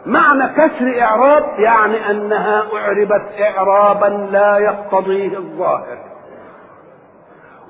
معنى 0.06 0.48
كسر 0.48 1.02
إعراب 1.02 1.60
يعني 1.60 2.12
أنها 2.12 2.64
أعربت 2.74 3.42
اعرابا 3.42 4.06
لا 4.32 4.58
يقتضيه 4.58 5.38
الظاهر. 5.38 5.98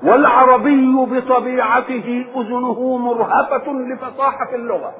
والعربي 0.02 0.94
بطبيعته 1.10 2.26
أذنه 2.36 2.96
مرهفه 2.96 3.72
لفصاحة 3.72 4.54
اللغة. 4.54 4.92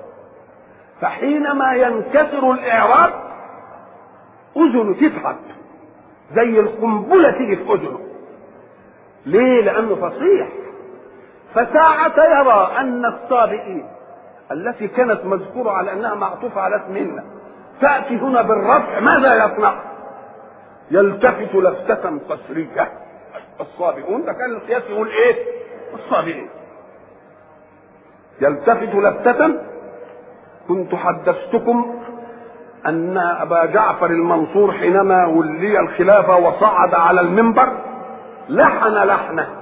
فحينما 1.00 1.74
ينكسر 1.74 2.52
الإعراب 2.52 3.12
اذنه 4.56 4.94
تتعب 4.94 5.36
زي 6.34 6.60
القنبلة 6.60 7.30
تيجي 7.30 7.56
في 7.56 7.62
اذنه 7.72 8.00
ليه؟ 9.26 9.62
لأنه 9.62 9.94
فصيح. 9.94 10.48
فساعة 11.54 12.40
يرى 12.40 12.70
أن 12.78 13.04
الصابئين 13.06 13.86
التي 14.52 14.88
كانت 14.88 15.24
مذكورة 15.24 15.70
على 15.70 15.92
أنها 15.92 16.14
معطوفة 16.14 16.60
على 16.60 16.76
اسمنا 16.76 17.24
تأتي 17.80 18.16
هنا 18.16 18.42
بالرفع 18.42 19.00
ماذا 19.00 19.44
يصنع؟ 19.44 19.74
يلتفت 20.90 21.54
لفتة 21.54 22.18
قسرية. 22.28 22.92
الصابئون 23.60 24.24
ده 24.24 24.32
كان 24.32 24.50
القياس 24.50 24.82
يقول 24.90 25.08
إيه؟ 25.08 25.34
الصابئين. 25.94 26.48
يلتفت 28.40 28.94
لفتة. 28.94 29.54
كنت 30.68 30.94
حدثتكم 30.94 32.00
أن 32.86 33.18
أبا 33.18 33.64
جعفر 33.64 34.06
المنصور 34.06 34.72
حينما 34.72 35.26
ولي 35.26 35.80
الخلافة 35.80 36.36
وصعد 36.36 36.94
على 36.94 37.20
المنبر 37.20 37.72
لحن 38.48 38.92
لحنة. 38.94 39.59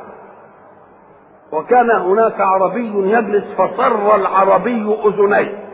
وكان 1.53 1.91
هناك 1.91 2.41
عربي 2.41 3.11
يجلس 3.13 3.45
فصر 3.59 4.15
العربي 4.15 4.97
أذنيه. 5.05 5.69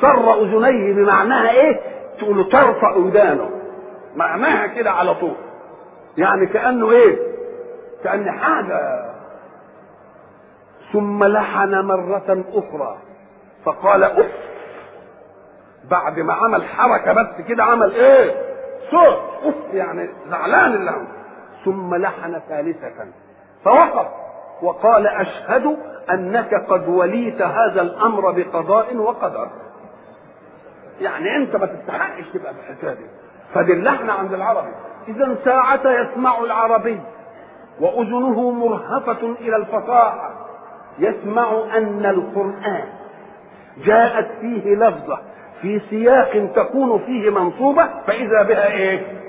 صر 0.00 0.34
أذنيه 0.34 0.94
بمعناها 0.94 1.50
إيه؟ 1.50 1.80
تقول 2.18 2.48
ترفع 2.48 2.96
ودانه. 2.96 3.50
معناها 4.16 4.66
كده 4.66 4.90
على 4.90 5.14
طول. 5.14 5.34
يعني 6.18 6.46
كأنه 6.46 6.90
إيه؟ 6.90 7.18
كأن 8.04 8.30
حاجة. 8.30 9.04
ثم 10.92 11.24
لحن 11.24 11.74
مرة 11.80 12.44
أخرى. 12.54 12.98
فقال 13.64 14.04
أف 14.04 14.32
بعد 15.90 16.20
ما 16.20 16.32
عمل 16.32 16.64
حركة 16.64 17.12
بس 17.12 17.46
كده 17.48 17.64
عمل 17.64 17.92
إيه؟ 17.94 18.30
صوت. 18.90 19.18
أف 19.44 19.74
يعني 19.74 20.10
زعلان 20.30 20.74
اللي 20.74 21.06
ثم 21.64 21.94
لحن 21.94 22.40
ثالثة. 22.48 23.06
فوقف. 23.64 24.23
وقال 24.64 25.06
أشهد 25.06 25.76
أنك 26.10 26.54
قد 26.68 26.88
وليت 26.88 27.42
هذا 27.42 27.82
الأمر 27.82 28.30
بقضاء 28.30 28.96
وقدر. 28.96 29.48
يعني 31.00 31.36
أنت 31.36 31.56
ما 31.56 31.66
تستحقش 31.66 32.24
تبقى 32.34 32.54
في 32.54 32.60
الحكاية 32.60 32.94
دي. 32.94 33.06
فدي 33.54 33.72
عند 33.88 34.32
العربي. 34.32 34.72
اذا 35.08 35.36
ساعة 35.44 35.80
يسمع 35.90 36.38
العربي. 36.38 37.00
وأذنه 37.80 38.50
مرهفة 38.50 39.34
إلى 39.40 39.56
الفصاحة. 39.56 40.30
يسمع 40.98 41.64
أن 41.76 42.06
القرآن 42.06 42.84
جاءت 43.84 44.28
فيه 44.40 44.74
لفظة 44.74 45.18
في 45.62 45.80
سياق 45.90 46.52
تكون 46.56 46.98
فيه 46.98 47.30
منصوبة 47.30 47.88
فإذا 48.06 48.42
بها 48.42 48.66
إيه؟ 48.66 49.23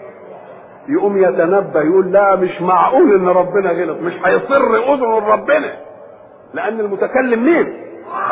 يقوم 0.88 1.18
يتنبه 1.18 1.82
يقول 1.82 2.12
لا 2.12 2.36
مش 2.36 2.62
معقول 2.62 3.14
إن 3.16 3.28
ربنا 3.28 3.72
غلط 3.72 4.00
مش 4.00 4.14
هيصر 4.26 4.94
أذن 4.94 5.04
ربنا. 5.04 5.76
لأن 6.54 6.80
المتكلم 6.80 7.44
مين؟ 7.46 7.74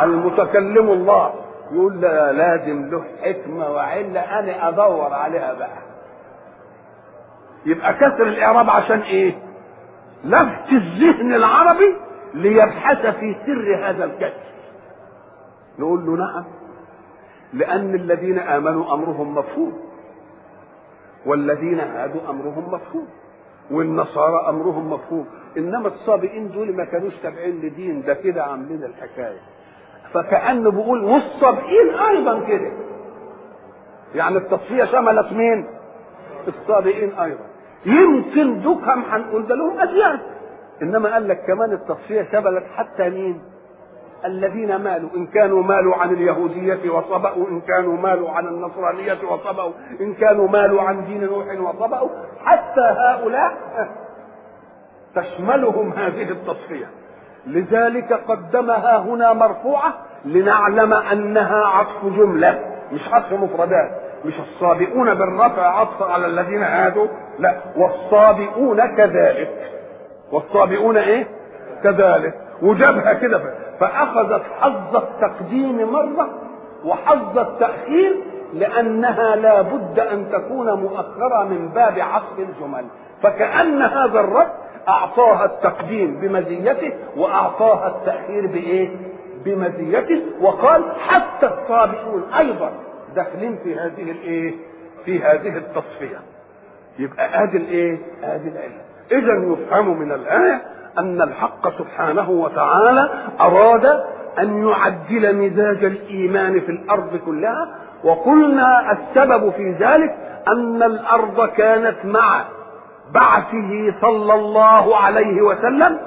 المتكلم 0.02 0.90
الله. 0.90 1.32
يقول 1.72 2.00
لا 2.00 2.32
لازم 2.32 2.90
له 2.90 3.04
حكمة 3.22 3.70
وعلة 3.70 4.20
أنا 4.20 4.68
أدور 4.68 5.12
عليها 5.12 5.54
بقى. 5.54 5.78
يبقى 7.66 7.94
كسر 7.94 8.22
الإعراب 8.22 8.70
عشان 8.70 9.00
إيه؟ 9.00 9.34
لفت 10.24 10.72
الذهن 10.72 11.34
العربي 11.34 11.96
ليبحث 12.34 13.06
في 13.06 13.36
سر 13.46 13.88
هذا 13.90 14.04
الكسر. 14.04 14.44
نقول 15.78 16.06
له 16.06 16.12
نعم 16.12 16.44
لأن 17.52 17.94
الذين 17.94 18.38
آمنوا 18.38 18.94
أمرهم 18.94 19.34
مفهوم. 19.34 19.83
والذين 21.26 21.80
هادوا 21.80 22.20
أمرهم 22.30 22.74
مفهوم 22.74 23.06
والنصارى 23.70 24.48
أمرهم 24.48 24.90
مفهوم. 24.92 25.26
إنما 25.58 25.88
الصابئين 25.88 26.50
دول 26.50 26.76
ما 26.76 26.84
كانوش 26.84 27.14
تابعين 27.22 27.60
لدين 27.60 28.02
ده 28.02 28.14
كده 28.14 28.44
عاملين 28.44 28.84
الحكاية. 28.84 29.38
فكأنه 30.12 30.70
بيقول 30.70 31.04
والصابئين 31.04 31.94
أيضا 32.10 32.40
كده. 32.46 32.72
يعني 34.14 34.36
التصفية 34.38 34.84
شملت 34.84 35.32
مين؟ 35.32 35.66
الصابئين 36.48 37.12
أيضا. 37.12 37.44
يمكن 37.86 38.60
دكهم 38.60 39.02
هنقول 39.04 39.46
ده 39.46 39.54
لهم 39.54 39.80
اديان 39.80 40.18
إنما 40.82 41.12
قال 41.12 41.28
لك 41.28 41.44
كمان 41.46 41.72
التصفية 41.72 42.22
شملت 42.32 42.64
حتى 42.76 43.10
مين؟ 43.10 43.42
الذين 44.24 44.76
مالوا 44.76 45.10
إن 45.16 45.26
كانوا 45.26 45.62
مالوا 45.62 45.96
عن 45.96 46.10
اليهودية 46.12 46.90
وصبأوا 46.90 47.48
إن 47.48 47.60
كانوا 47.60 47.96
مالوا 47.96 48.30
عن 48.30 48.46
النصرانية 48.46 49.18
وصبأوا 49.30 49.72
إن 50.00 50.14
كانوا 50.14 50.48
مالوا 50.48 50.82
عن 50.82 51.04
دين 51.04 51.24
نوح 51.24 51.46
وصبأوا 51.60 52.08
حتى 52.44 52.80
هؤلاء 52.80 53.52
تشملهم 55.14 55.92
هذه 55.92 56.30
التصفية. 56.30 56.86
لذلك 57.46 58.12
قدمها 58.12 58.98
هنا 58.98 59.32
مرفوعة 59.32 59.94
لنعلم 60.24 60.92
أنها 60.92 61.64
عطف 61.66 62.04
جملة 62.04 62.60
مش 62.92 63.08
عطف 63.12 63.32
مفردات. 63.32 63.90
مش 64.24 64.34
الصابئون 64.40 65.14
بالرفع 65.14 65.80
عطف 65.80 66.02
على 66.02 66.26
الذين 66.26 66.62
هادوا 66.62 67.06
لا 67.38 67.56
والصابئون 67.76 68.96
كذلك. 68.96 69.72
والصابئون 70.32 70.96
إيه؟ 70.96 71.26
كذلك. 71.82 72.34
وجابها 72.62 73.12
كده. 73.12 73.63
فأخذت 73.80 74.42
حظ 74.60 74.96
التقديم 74.96 75.92
مرة 75.92 76.28
وحظ 76.84 77.38
التأخير 77.38 78.16
لأنها 78.54 79.36
لا 79.36 79.62
بد 79.62 79.98
أن 79.98 80.30
تكون 80.32 80.72
مؤخرة 80.72 81.44
من 81.44 81.68
باب 81.68 81.98
عصر 81.98 82.38
الجمل. 82.38 82.84
فكأن 83.22 83.82
هذا 83.82 84.20
الرب 84.20 84.50
أعطاها 84.88 85.44
التقديم 85.44 86.20
بمزيته 86.20 86.92
وأعطاها 87.16 87.88
التأخير 87.88 88.46
بإيه؟ 88.46 88.96
بمزيته. 89.44 90.22
وقال 90.40 90.84
حتى 91.08 91.46
الصابئون 91.46 92.24
أيضا 92.38 92.70
داخلين 93.14 93.58
في 93.64 93.74
هذه 93.74 94.10
الإيه؟ 94.10 94.54
في 95.04 95.22
هذه 95.22 95.56
التصفية. 95.56 96.18
يبقى 96.98 97.28
هذه 97.28 97.56
الإيه؟ 97.56 97.98
هذه 98.22 98.48
العله 98.48 98.80
اذا 99.12 99.52
يفهم 99.52 99.98
من 99.98 100.12
الآية 100.12 100.62
أن 100.98 101.22
الحق 101.22 101.78
سبحانه 101.78 102.30
وتعالى 102.30 103.08
أراد 103.40 103.86
أن 104.38 104.68
يعدل 104.68 105.36
مزاج 105.36 105.84
الإيمان 105.84 106.60
في 106.60 106.68
الأرض 106.72 107.16
كلها 107.26 107.68
وقلنا 108.04 108.92
السبب 108.92 109.50
في 109.52 109.72
ذلك 109.72 110.16
أن 110.48 110.82
الأرض 110.82 111.48
كانت 111.48 111.96
مع 112.04 112.40
بعثه 113.14 113.94
صلى 114.00 114.34
الله 114.34 114.96
عليه 114.96 115.42
وسلم 115.42 115.98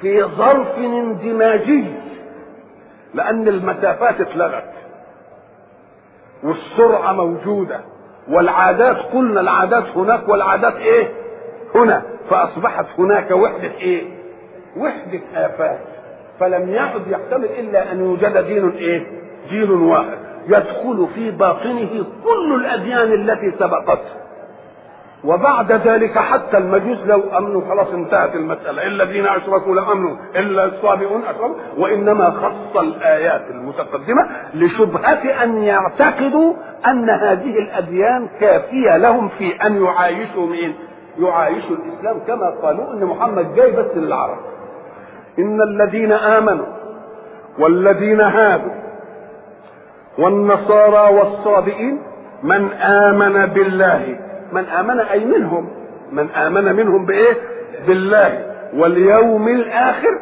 في 0.00 0.22
ظرف 0.24 0.78
اندماجي 0.78 1.84
لأن 3.14 3.48
المسافات 3.48 4.20
اتلغت 4.20 4.70
والسرعة 6.42 7.12
موجودة 7.12 7.80
والعادات 8.28 8.96
قلنا 8.96 9.40
العادات 9.40 9.84
هناك 9.96 10.28
والعادات 10.28 10.74
إيه؟ 10.76 11.08
هنا 11.74 12.02
فأصبحت 12.30 12.86
هناك 12.98 13.30
وحدة 13.30 13.70
إيه؟ 13.80 14.02
وحدة 14.76 15.20
آفات. 15.34 15.78
فلم 16.40 16.68
يعد 16.68 17.02
يحتمل 17.08 17.44
إلا 17.44 17.92
أن 17.92 18.00
يوجد 18.00 18.36
دين 18.46 18.70
إيه؟ 18.70 19.06
دين 19.50 19.70
واحد. 19.70 20.18
يدخل 20.48 21.08
في 21.14 21.30
باطنه 21.30 22.04
كل 22.24 22.54
الأديان 22.60 23.12
التي 23.12 23.50
سبقته. 23.58 24.24
وبعد 25.24 25.72
ذلك 25.72 26.18
حتى 26.18 26.58
المجوس 26.58 26.98
لو 27.06 27.22
امنوا 27.38 27.60
خلاص 27.68 27.88
انتهت 27.94 28.34
المسألة. 28.34 28.86
إلا 28.86 29.04
الذين 29.04 29.26
أشركوا 29.26 29.74
لو 29.74 29.92
امنوا 29.92 30.16
إلا 30.36 30.64
الصابئون 30.64 31.22
أشركوا. 31.24 31.54
وإنما 31.78 32.30
خص 32.30 32.80
الآيات 32.80 33.42
المتقدمة 33.50 34.28
لشبهة 34.54 35.42
أن 35.44 35.62
يعتقدوا 35.62 36.54
أن 36.86 37.10
هذه 37.10 37.58
الأديان 37.58 38.28
كافية 38.40 38.96
لهم 38.96 39.28
في 39.28 39.56
أن 39.66 39.84
يعايشوا 39.84 40.46
مين؟ 40.46 40.74
يعايشوا 41.18 41.76
الإسلام 41.76 42.18
كما 42.26 42.50
قالوا 42.50 42.92
إن 42.92 43.04
محمد 43.04 43.54
جاي 43.54 43.72
بس 43.72 43.96
للعرب. 43.96 44.38
إن 45.38 45.62
الذين 45.62 46.12
آمنوا 46.12 46.66
والذين 47.58 48.20
هادوا 48.20 48.72
والنصارى 50.18 51.14
والصابئين 51.14 52.02
من 52.42 52.72
آمن 52.72 53.46
بالله. 53.46 54.18
من 54.52 54.64
آمن 54.64 55.00
أي 55.00 55.24
منهم؟ 55.24 55.68
من 56.12 56.30
آمن 56.30 56.76
منهم 56.76 57.06
بإيه؟ 57.06 57.36
بالله 57.86 58.54
واليوم 58.74 59.48
الآخر 59.48 60.18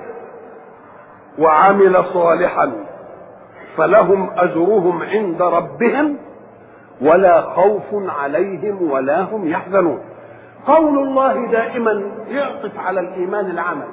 وعمل 1.39 2.05
صالحا 2.05 2.73
فلهم 3.77 4.31
أجرهم 4.37 5.03
عند 5.03 5.43
ربهم 5.43 6.17
ولا 7.03 7.41
خوف 7.41 7.83
عليهم 7.93 8.91
ولا 8.91 9.21
هم 9.23 9.49
يحزنون. 9.49 10.01
قول 10.67 10.99
الله 10.99 11.47
دائما 11.51 12.13
يعطف 12.29 12.79
على 12.79 13.01
الإيمان 13.01 13.51
العمل. 13.51 13.89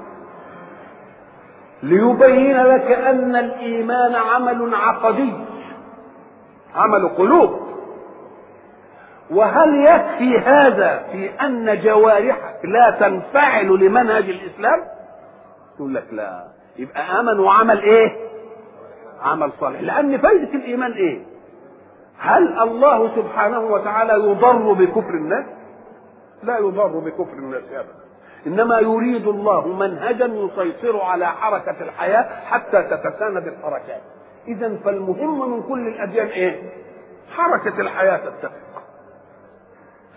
ليبين 1.83 2.63
لك 2.63 2.91
أن 2.91 3.35
الإيمان 3.35 4.15
عمل 4.15 4.75
عقدي. 4.75 5.33
عمل 6.75 7.09
قلوب. 7.09 7.59
وهل 9.31 9.85
يكفي 9.85 10.37
هذا 10.39 11.03
في 11.11 11.29
أن 11.41 11.79
جوارحك 11.81 12.59
لا 12.63 12.97
تنفعل 12.99 13.67
لمنهج 13.67 14.29
الإسلام؟ 14.29 14.79
يقول 15.75 15.95
لك 15.95 16.05
لا. 16.11 16.47
يبقى 16.77 17.19
امن 17.19 17.39
وعمل 17.39 17.81
إيه؟ 17.81 18.15
عمل 19.21 19.51
صالح. 19.59 19.81
لأن 19.81 20.17
فايدة 20.17 20.53
الإيمان 20.53 20.91
إيه؟ 20.91 21.21
هل 22.19 22.59
الله 22.61 23.15
سبحانه 23.15 23.59
وتعالى 23.59 24.13
يضر 24.13 24.73
بكفر 24.73 25.09
الناس؟ 25.13 25.45
لا 26.43 26.57
يضر 26.57 26.99
بكفر 26.99 27.33
الناس 27.33 27.63
ابدا. 27.73 27.99
إنما 28.47 28.79
يريد 28.79 29.27
الله 29.27 29.67
منهجا 29.67 30.25
يسيطر 30.25 31.01
على 31.01 31.27
حركة 31.27 31.75
الحياة 31.81 32.45
حتى 32.45 32.83
تتساند 32.83 33.47
الحركات 33.47 34.01
اذا 34.47 34.75
فالمهم 34.85 35.51
من 35.51 35.63
كل 35.63 35.87
الأديان 35.87 36.27
إيه؟ 36.27 36.61
حركة 37.35 37.81
الحياة 37.81 38.17
تتفق 38.17 38.51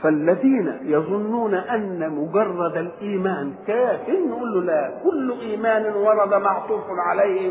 فالذين 0.02 0.78
يظنون 0.82 1.54
أن 1.54 2.11
مجرد 2.11 2.76
الإيمان 2.76 3.54
كاف 3.66 4.08
نقول 4.08 4.54
له 4.54 4.72
لا 4.72 4.90
كل 5.04 5.35
إيمان 5.40 5.94
ورد 5.94 6.35
معطوف 6.35 6.85
عليه 6.90 7.50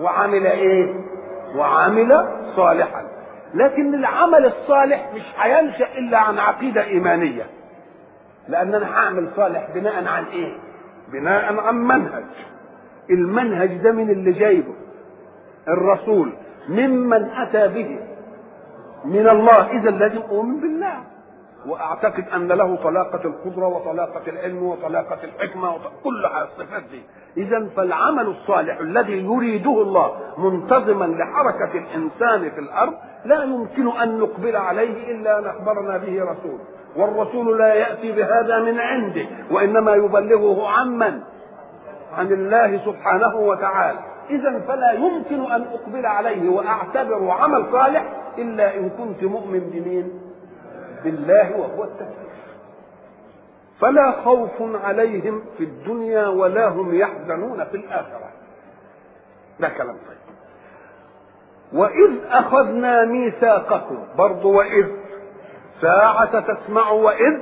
وعمل 0.00 0.46
إيه؟ 0.46 0.94
وعمل 1.56 2.28
صالحا. 2.56 3.08
لكن 3.54 3.94
العمل 3.94 4.46
الصالح 4.46 5.10
مش 5.14 5.22
هينشأ 5.38 5.98
إلا 5.98 6.18
عن 6.18 6.38
عقيدة 6.38 6.84
إيمانية. 6.84 7.46
لأن 8.48 8.74
أنا 8.74 8.96
هعمل 8.96 9.28
صالح 9.36 9.68
بناء 9.74 10.04
عن 10.08 10.24
إيه 10.24 10.56
بناء 11.12 11.60
عن 11.60 11.74
منهج 11.76 12.24
المنهج 13.10 13.76
ده 13.76 13.92
من 13.92 14.10
اللي 14.10 14.32
جايبه. 14.32 14.74
الرسول 15.68 16.32
ممن 16.68 17.24
أتى 17.30 17.68
به 17.68 17.98
من 19.04 19.28
الله 19.28 19.70
إذا 19.70 19.90
لازم 19.90 20.20
اؤمن 20.30 20.60
بالله. 20.60 20.94
وأعتقد 21.66 22.24
أن 22.34 22.48
له 22.48 22.76
طلاقة 22.76 23.20
القدرة 23.24 23.66
وطلاقة 23.66 24.22
العلم 24.26 24.62
وطلاقة 24.62 25.18
الحكمة 25.24 25.72
كل 26.04 26.24
الصفات 26.26 26.82
دي. 26.90 27.02
اذا 27.36 27.68
فالعمل 27.76 28.26
الصالح 28.26 28.78
الذي 28.80 29.24
يريده 29.24 29.82
الله 29.82 30.16
منتظما 30.38 31.04
لحركة 31.04 31.78
الإنسان 31.78 32.50
في 32.50 32.60
الأرض 32.60 32.94
لا 33.24 33.42
يمكن 33.44 33.88
أن 33.88 34.18
نقبل 34.18 34.56
عليه 34.56 35.10
إلا 35.12 35.38
أن 35.38 35.46
أخبرنا 35.46 35.96
به 35.96 36.22
رسول. 36.22 36.58
والرسول 36.96 37.58
لا 37.58 37.74
يأتي 37.74 38.12
بهذا 38.12 38.58
من 38.58 38.80
عنده 38.80 39.26
وإنما 39.50 39.94
يبلغه 39.94 40.68
عمن 40.68 41.20
عن 42.12 42.32
الله 42.32 42.84
سبحانه 42.84 43.36
وتعالى. 43.36 43.98
اذا 44.30 44.60
فلا 44.68 44.92
يمكن 44.92 45.52
أن 45.52 45.62
أقبل 45.62 46.06
عليه 46.06 46.50
واعتبره 46.50 47.32
عمل 47.32 47.64
صالح 47.72 48.04
إلا 48.38 48.76
إن 48.76 48.90
كنت 48.90 49.24
مؤمن 49.24 49.60
بمين؟ 49.60 50.20
بالله 51.04 51.56
وهو 51.56 51.84
التكليف 51.84 52.36
فلا 53.80 54.12
خوف 54.24 54.84
عليهم 54.84 55.42
في 55.58 55.64
الدنيا 55.64 56.28
ولا 56.28 56.68
هم 56.68 56.94
يحزنون 56.94 57.64
في 57.64 57.76
الآخرة. 57.76 58.30
ده 59.60 59.68
كلام 59.68 59.96
طيب. 60.08 60.36
وإذ 61.72 62.10
أخذنا 62.30 63.04
ميثاقكم 63.04 63.98
برضو 64.18 64.58
وإذ 64.58 64.86
ساعة 65.80 66.40
تسمع 66.40 66.90
وإذ 66.90 67.38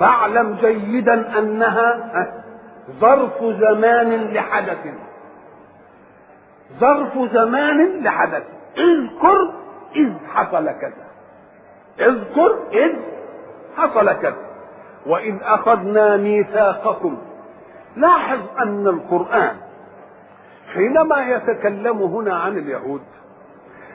فاعلم 0.00 0.54
جيدا 0.60 1.38
أنها 1.38 2.12
ظرف 3.00 3.44
زمان 3.44 4.32
لحدث. 4.32 4.86
ظرف 6.80 7.32
زمان 7.32 8.02
لحدث. 8.02 8.42
اذكر 8.78 9.52
إذ 9.96 10.12
حصل 10.34 10.66
كذا. 10.66 11.06
اذكر 12.00 12.58
إذ 12.72 12.92
حصل 13.76 14.12
كذا. 14.12 14.48
وإذ 15.06 15.34
أخذنا 15.42 16.16
ميثاقكم. 16.16 17.18
لاحظ 17.96 18.40
أن 18.58 18.86
القرآن 18.86 19.56
حينما 20.74 21.28
يتكلم 21.28 22.02
هنا 22.02 22.36
عن 22.36 22.58
اليهود 22.58 23.02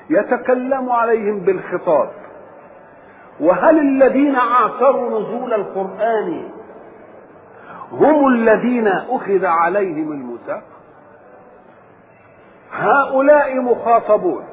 يتكلم 0.10 0.90
عليهم 0.90 1.40
بالخطاب. 1.40 2.10
وهل 3.40 3.80
الذين 3.80 4.36
عاصروا 4.36 5.20
نزول 5.20 5.54
القرآن 5.54 6.44
هم 7.92 8.28
الذين 8.28 8.88
أخذ 8.88 9.46
عليهم 9.46 10.12
الميثاق 10.12 10.64
هؤلاء 12.72 13.56
مخاطبون 13.60 14.44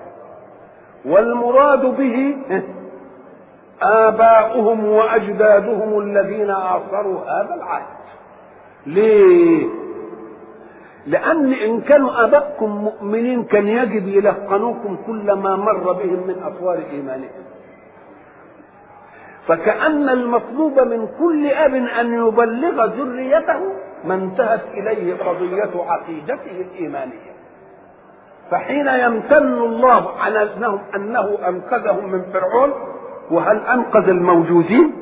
والمراد 1.04 1.80
به 1.96 2.36
آباؤهم 3.82 4.84
وأجدادهم 4.84 5.98
الذين 5.98 6.50
عاصروا 6.50 7.20
هذا 7.24 7.54
العهد. 7.54 7.86
ليه؟ 8.86 9.66
لأن 11.06 11.52
إن 11.52 11.80
كانوا 11.80 12.24
آبائكم 12.24 12.70
مؤمنين 12.70 13.44
كان 13.44 13.68
يجب 13.68 14.08
يلقنوكم 14.08 14.96
كل 15.06 15.32
ما 15.32 15.56
مر 15.56 15.92
بهم 15.92 16.26
من 16.26 16.42
أطوار 16.42 16.78
إيمانهم. 16.92 17.39
فكأن 19.50 20.08
المطلوب 20.08 20.80
من 20.80 21.08
كل 21.18 21.50
أب 21.50 21.74
أن 21.74 22.14
يبلغ 22.26 22.84
ذريته 22.84 23.60
ما 24.04 24.14
انتهت 24.14 24.60
إليه 24.74 25.14
قضية 25.24 25.84
عقيدته 25.90 26.50
الإيمانية. 26.60 27.30
فحين 28.50 28.86
يمتن 28.86 29.58
الله 29.58 30.10
على 30.20 30.42
أنه, 30.42 30.80
أنه 30.94 31.38
أنقذهم 31.48 32.12
من 32.12 32.22
فرعون 32.32 32.72
وهل 33.30 33.56
أنقذ 33.66 34.08
الموجودين؟ 34.08 34.92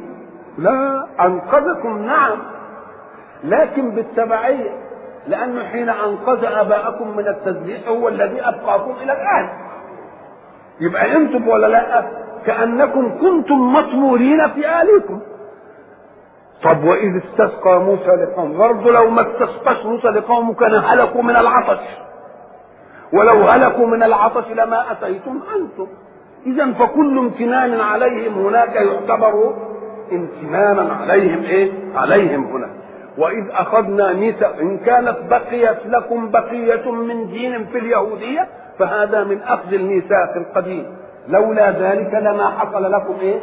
لا 0.58 1.06
أنقذكم 1.20 1.98
نعم. 1.98 2.38
لكن 3.44 3.90
بالتبعية 3.90 4.70
لأنه 5.26 5.64
حين 5.64 5.88
أنقذ 5.88 6.44
آباءكم 6.44 7.16
من 7.16 7.28
التسبيح 7.28 7.88
هو 7.88 8.08
الذي 8.08 8.40
أبقاكم 8.48 8.94
إلى 9.02 9.12
الآن. 9.12 9.48
يبقى 10.80 11.16
أنتم 11.16 11.48
ولا 11.48 11.66
لا؟ 11.66 12.27
كأنكم 12.48 13.18
كنتم 13.20 13.72
مطمورين 13.72 14.48
في 14.48 14.66
أهلكم 14.66 15.20
طب 16.64 16.84
وإذ 16.84 17.16
استسقى 17.16 17.80
موسى 17.80 18.10
لقوم 18.10 18.58
برضه 18.58 18.92
لو 18.92 19.10
ما 19.10 19.20
استسقاش 19.20 19.86
موسى 19.86 20.08
لقومه 20.08 20.54
كان 20.54 20.74
هلكوا 20.74 21.22
من 21.22 21.36
العطش. 21.36 21.80
ولو 23.12 23.42
هلكوا 23.44 23.86
من 23.86 24.02
العطش 24.02 24.44
لما 24.50 24.92
أتيتم 24.92 25.40
أنتم. 25.56 25.86
إذا 26.46 26.72
فكل 26.72 27.18
امتنان 27.18 27.80
عليهم 27.80 28.46
هناك 28.46 28.74
يعتبر 28.76 29.54
امتنانا 30.12 30.92
عليهم 30.92 31.42
إيه؟ 31.42 31.72
عليهم 31.94 32.44
هنا. 32.44 32.68
وإذ 33.18 33.44
أخذنا 33.50 34.12
ميثاق 34.12 34.56
إن 34.60 34.78
كانت 34.78 35.16
بقيت 35.30 35.86
لكم 35.86 36.30
بقية 36.30 36.90
من 36.92 37.30
دين 37.30 37.66
في 37.66 37.78
اليهودية 37.78 38.48
فهذا 38.78 39.24
من 39.24 39.42
أخذ 39.42 39.72
الميثاق 39.74 40.36
القديم. 40.36 40.86
لولا 41.28 41.70
ذلك 41.70 42.14
لما 42.14 42.50
حصل 42.50 42.92
لكم 42.92 43.14
إيه؟ 43.20 43.40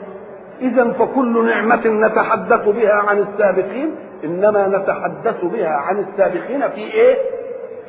إذا 0.62 0.92
فكل 0.92 1.46
نعمة 1.46 1.88
نتحدث 1.88 2.68
بها 2.68 2.94
عن 2.94 3.18
السابقين 3.18 3.96
إنما 4.24 4.68
نتحدث 4.68 5.46
بها 5.46 5.70
عن 5.70 6.00
السابقين 6.00 6.70
في 6.70 6.82
إيه؟ 6.82 7.18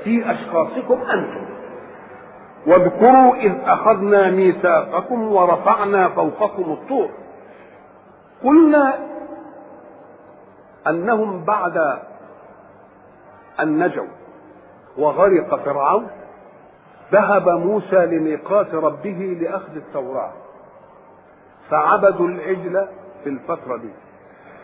في 0.04 0.30
أشخاصكم 0.30 1.00
أنتم 1.02 1.46
واذكروا 2.66 3.34
إذ 3.34 3.52
أخذنا 3.66 4.30
ميثاقكم 4.30 5.32
ورفعنا 5.32 6.08
فوقكم 6.08 6.72
الطور 6.72 7.08
قلنا 8.44 8.94
أنهم 10.86 11.44
بعد 11.44 11.98
أن 13.60 13.84
نجوا 13.84 14.06
وغرق 14.98 15.64
فرعون 15.64 16.06
ذهب 17.12 17.48
موسى 17.48 18.06
لميقات 18.06 18.74
ربه 18.74 19.38
لأخذ 19.40 19.76
التوراة. 19.76 20.32
فعبدوا 21.70 22.28
العجل 22.28 22.88
في 23.24 23.30
الفترة 23.30 23.76
دي. 23.76 23.90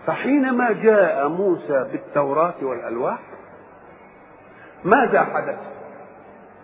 فحينما 0.07 0.73
جاء 0.73 1.29
موسى 1.29 1.85
بالتوراة 1.93 2.55
والألواح 2.63 3.19
ماذا 4.85 5.23
حدث؟ 5.23 5.59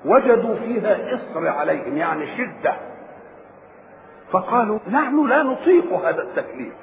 وجدوا 0.04 0.54
فيها 0.54 1.14
إصر 1.14 1.48
عليهم 1.48 1.96
يعني 1.96 2.36
شدة. 2.36 2.74
فقالوا 4.30 4.78
نحن 4.90 5.26
لا 5.26 5.42
نطيق 5.42 5.92
هذا 5.92 6.22
التكليف. 6.22 6.74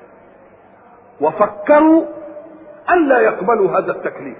وفكروا 1.22 2.06
ألا 2.92 3.20
يقبلوا 3.20 3.78
هذا 3.78 3.92
التكليف. 3.92 4.38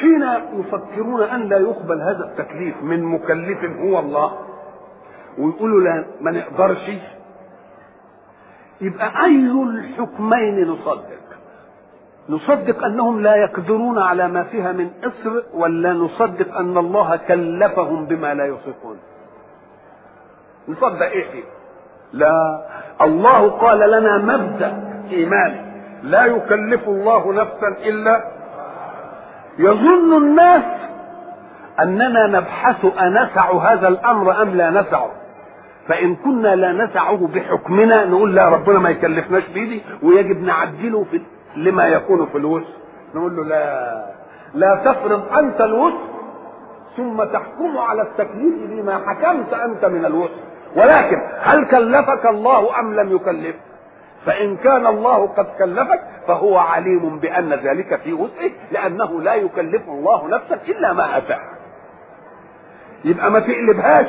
حين 0.00 0.22
يفكرون 0.60 1.22
أن 1.22 1.48
لا 1.48 1.58
يقبل 1.58 2.00
هذا 2.02 2.24
التكليف 2.24 2.82
من 2.82 3.04
مكلف 3.04 3.64
هو 3.64 3.98
الله 3.98 4.38
ويقولوا 5.38 5.80
لا 5.80 6.04
ما 6.20 6.30
نقدرش. 6.30 6.90
يبقى 8.80 9.24
أي 9.24 9.52
الحكمين 9.62 10.68
نصدق؟ 10.68 11.18
نصدق 12.28 12.84
أنهم 12.84 13.20
لا 13.20 13.36
يقدرون 13.36 13.98
على 13.98 14.28
ما 14.28 14.42
فيها 14.42 14.72
من 14.72 14.90
إصر 15.04 15.42
ولا 15.54 15.92
نصدق 15.92 16.56
أن 16.56 16.78
الله 16.78 17.16
كلفهم 17.16 18.06
بما 18.06 18.34
لا 18.34 18.44
يطيقون 18.44 18.98
نصدق 20.68 21.02
إيه 21.02 21.42
لا 22.12 22.66
الله 23.00 23.50
قال 23.50 23.90
لنا 23.90 24.18
مبدأ 24.18 25.02
إيماني. 25.10 25.68
لا 26.02 26.24
يكلف 26.26 26.88
الله 26.88 27.32
نفسا 27.32 27.68
إلا 27.68 28.37
يظن 29.58 30.16
الناس 30.16 30.62
أننا 31.82 32.26
نبحث 32.26 32.84
أنسع 33.00 33.52
هذا 33.52 33.88
الأمر 33.88 34.42
أم 34.42 34.48
لا 34.56 34.70
نسعه 34.70 35.10
فإن 35.88 36.16
كنا 36.16 36.56
لا 36.56 36.72
نسعه 36.72 37.26
بحكمنا 37.34 38.04
نقول 38.04 38.34
لا 38.34 38.48
ربنا 38.48 38.78
ما 38.78 38.90
يكلفناش 38.90 39.42
بيدي 39.54 39.82
ويجب 40.02 40.42
نعدله 40.42 41.04
في 41.10 41.22
لما 41.56 41.86
يكون 41.86 42.26
في 42.26 42.38
الوسع 42.38 42.68
نقول 43.14 43.36
له 43.36 43.44
لا 43.44 44.04
لا 44.54 44.82
تفرض 44.84 45.32
أنت 45.38 45.60
الوسع 45.60 45.96
ثم 46.96 47.24
تحكم 47.24 47.78
على 47.78 48.02
التكليف 48.02 48.54
بما 48.70 48.98
حكمت 49.06 49.52
أنت 49.52 49.84
من 49.84 50.04
الوسع 50.04 50.34
ولكن 50.76 51.16
هل 51.40 51.64
كلفك 51.70 52.26
الله 52.26 52.80
أم 52.80 52.94
لم 52.94 53.16
يكلفك؟ 53.16 53.60
فإن 54.26 54.56
كان 54.56 54.86
الله 54.86 55.26
قد 55.26 55.46
كلفك 55.58 56.00
فهو 56.26 56.58
عليم 56.58 57.18
بأن 57.18 57.52
ذلك 57.52 58.00
في 58.00 58.12
وسعه 58.12 58.50
لأنه 58.72 59.20
لا 59.20 59.34
يكلف 59.34 59.82
الله 59.88 60.28
نفسا 60.28 60.58
إلا 60.68 60.92
ما 60.92 61.16
أتاه 61.16 61.40
يبقى 63.04 63.30
ما 63.30 63.40
تقلبهاش. 63.40 64.06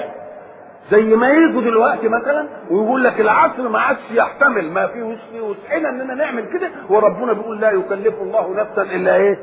زي 0.91 1.01
ما 1.15 1.29
يجوا 1.29 1.61
دلوقتي 1.61 2.07
مثلا 2.07 2.47
ويقول 2.71 3.03
لك 3.03 3.19
العصر 3.21 3.69
ما 3.69 3.79
عادش 3.79 4.11
يحتمل 4.11 4.71
ما 4.71 4.87
في 4.87 5.01
وسعنا 5.41 5.89
إننا 5.89 6.13
نعمل 6.13 6.45
كده 6.53 6.69
وربنا 6.89 7.33
بيقول 7.33 7.59
لا 7.61 7.71
يكلف 7.71 8.13
الله 8.21 8.53
نفسا 8.55 8.81
إلا 8.81 9.15
إيه؟ 9.15 9.39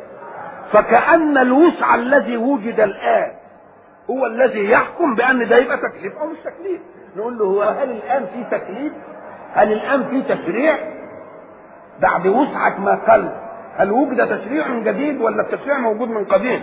فكأن 0.73 1.39
الوسع 1.39 1.95
الذي 1.95 2.37
وجد 2.37 2.81
الآن 2.81 3.33
هو 4.11 4.27
الذي 4.27 4.71
يحكم 4.71 5.15
بأن 5.15 5.49
ده 5.49 5.57
يبقى 5.59 5.77
تكليف 5.77 6.19
أو 6.19 6.27
مش 6.27 6.39
تكليف. 6.39 6.81
نقول 7.17 7.39
له 7.39 7.45
هو 7.45 7.63
هل 7.63 7.91
الآن 7.91 8.27
في 8.27 8.45
تكليف؟ 8.59 8.93
هل 9.57 9.73
الآن 9.73 10.05
في 10.05 10.35
تشريع 10.35 10.77
بعد 12.01 12.27
وسعك 12.27 12.81
ما 12.81 12.95
قل 12.95 13.33
هل 13.77 13.93
وجد 13.93 14.39
تشريع 14.39 14.69
جديد 14.79 15.21
ولا 15.21 15.43
التشريع 15.43 15.79
موجود 15.79 16.09
من 16.09 16.25
قديم؟ 16.25 16.61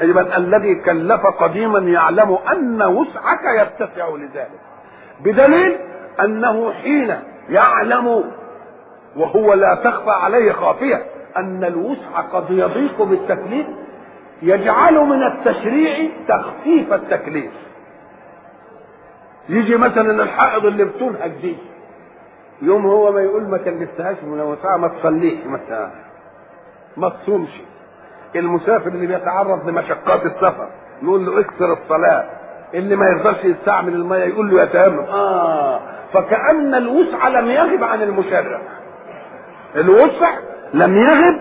يبقى 0.00 0.36
الذي 0.36 0.74
كلف 0.74 1.20
قديما 1.40 1.78
يعلم 1.78 2.38
أن 2.52 2.82
وسعك 2.82 3.40
يتسع 3.60 4.08
لذلك. 4.08 4.60
بدليل 5.20 5.78
أنه 6.20 6.72
حين 6.72 7.16
يعلم 7.48 8.24
وهو 9.16 9.54
لا 9.54 9.74
تخفى 9.74 10.10
عليه 10.10 10.52
خافية 10.52 11.02
أن 11.36 11.64
الوسع 11.64 12.20
قد 12.32 12.50
يضيق 12.50 13.02
بالتكليف 13.02 13.66
يجعل 14.42 14.94
من 14.94 15.22
التشريع 15.22 16.08
تخفيف 16.28 16.92
التكليف. 16.92 17.52
يجي 19.48 19.76
مثلا 19.76 20.22
الحائض 20.22 20.66
اللي 20.66 20.84
بتنهج 20.84 21.30
دي. 21.30 21.56
يوم 22.62 22.86
هو 22.86 23.12
ما 23.12 23.20
يقول 23.20 23.42
ما 23.42 23.58
كلفتهاش 23.58 24.16
من 24.22 24.40
وسعها 24.40 24.76
ما 24.76 24.88
تصليش 24.88 25.38
مثلا 25.46 25.90
ما 26.96 27.08
تصومش. 27.08 27.62
المسافر 28.36 28.88
اللي 28.88 29.06
بيتعرض 29.06 29.68
لمشقات 29.68 30.26
السفر 30.26 30.68
نقول 31.02 31.26
له 31.26 31.40
أكثر 31.40 31.72
الصلاة 31.72 32.24
اللي 32.74 32.96
ما 32.96 33.06
يقدرش 33.06 33.44
يستعمل 33.44 33.94
المية 33.94 34.24
يقول 34.24 34.50
له 34.50 34.62
يتيمم 34.62 34.98
آه. 35.00 35.80
فكأن 36.12 36.74
الوسع 36.74 37.28
لم 37.28 37.46
يغب 37.46 37.84
عن 37.84 38.02
المشرع. 38.02 38.60
الوسع 39.76 40.30
لم 40.74 40.96
يغب 40.96 41.40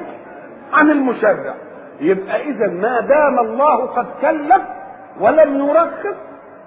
عن 0.74 0.92
المشرع. 0.92 1.54
يبقى 2.00 2.42
اذا 2.50 2.68
ما 2.68 3.00
دام 3.00 3.40
الله 3.40 3.86
قد 3.86 4.06
كلف 4.22 4.62
ولم 5.20 5.56
يرخص 5.70 6.16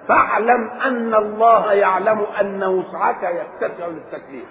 فاعلم 0.09 0.69
أن 0.85 1.13
الله 1.15 1.73
يعلم 1.73 2.25
أن 2.41 2.63
وسعك 2.63 3.23
يتسع 3.23 3.87
للتكليف 3.87 4.45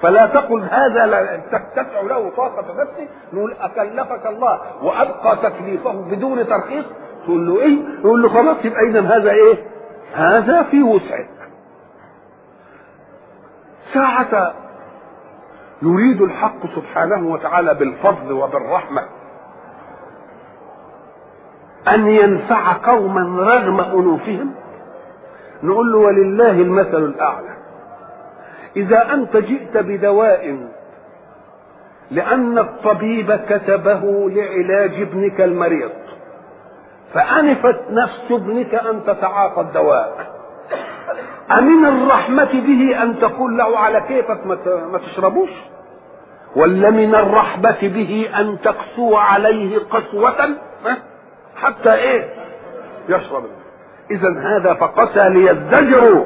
فلا 0.00 0.26
تقل 0.26 0.62
هذا 0.70 1.06
لا 1.06 1.36
تتسع 1.52 2.00
له 2.00 2.30
طاقة 2.36 2.82
نفسي 2.82 3.08
نقول 3.32 3.52
أكلفك 3.60 4.26
الله 4.26 4.60
وأبقى 4.82 5.36
تكليفه 5.50 5.92
بدون 5.92 6.46
ترخيص 6.46 6.84
تقول 7.24 7.46
له 7.46 7.60
إيه؟ 7.60 7.78
يقول 8.00 8.22
له 8.22 8.28
خلاص 8.28 8.56
يبقى 8.64 8.80
إذا 8.88 9.00
هذا 9.00 9.30
إيه؟ 9.30 9.56
هذا 10.14 10.62
في 10.62 10.82
وسعك. 10.82 11.28
ساعة 13.94 14.54
يريد 15.82 16.22
الحق 16.22 16.66
سبحانه 16.76 17.32
وتعالى 17.32 17.74
بالفضل 17.74 18.32
وبالرحمة 18.32 19.02
أن 21.94 22.06
ينفع 22.06 22.72
قوما 22.72 23.42
رغم 23.42 23.80
أنوفهم 23.80 24.54
نقول 25.62 25.92
له 25.92 25.98
ولله 25.98 26.50
المثل 26.50 27.04
الأعلى. 27.04 27.56
إذا 28.76 29.12
أنت 29.14 29.36
جئت 29.36 29.76
بدواء 29.76 30.68
لأن 32.10 32.58
الطبيب 32.58 33.32
كتبه 33.32 34.30
لعلاج 34.30 35.00
ابنك 35.00 35.40
المريض 35.40 35.90
فأنفت 37.14 37.80
نفس 37.90 38.26
ابنك 38.30 38.74
أن 38.74 39.04
تتعاطى 39.04 39.60
الدواء. 39.60 40.32
أمن 41.50 41.86
الرحمة 41.86 42.52
به 42.52 43.02
أن 43.02 43.18
تقول 43.18 43.58
له 43.58 43.78
على 43.78 44.00
كيفك 44.00 44.46
ما 44.92 44.98
تشربوش؟ 44.98 45.50
ولا 46.56 46.90
من 46.90 47.14
الرحبة 47.14 47.78
به 47.82 48.30
أن 48.38 48.60
تقسو 48.60 49.16
عليه 49.16 49.78
قسوة؟ 49.78 50.48
حتى 51.56 51.94
إيه؟ 51.94 52.34
يشرب. 53.08 53.44
إذا 54.10 54.28
هذا 54.40 54.74
فقسى 54.74 55.28
ليزدجروا. 55.28 56.24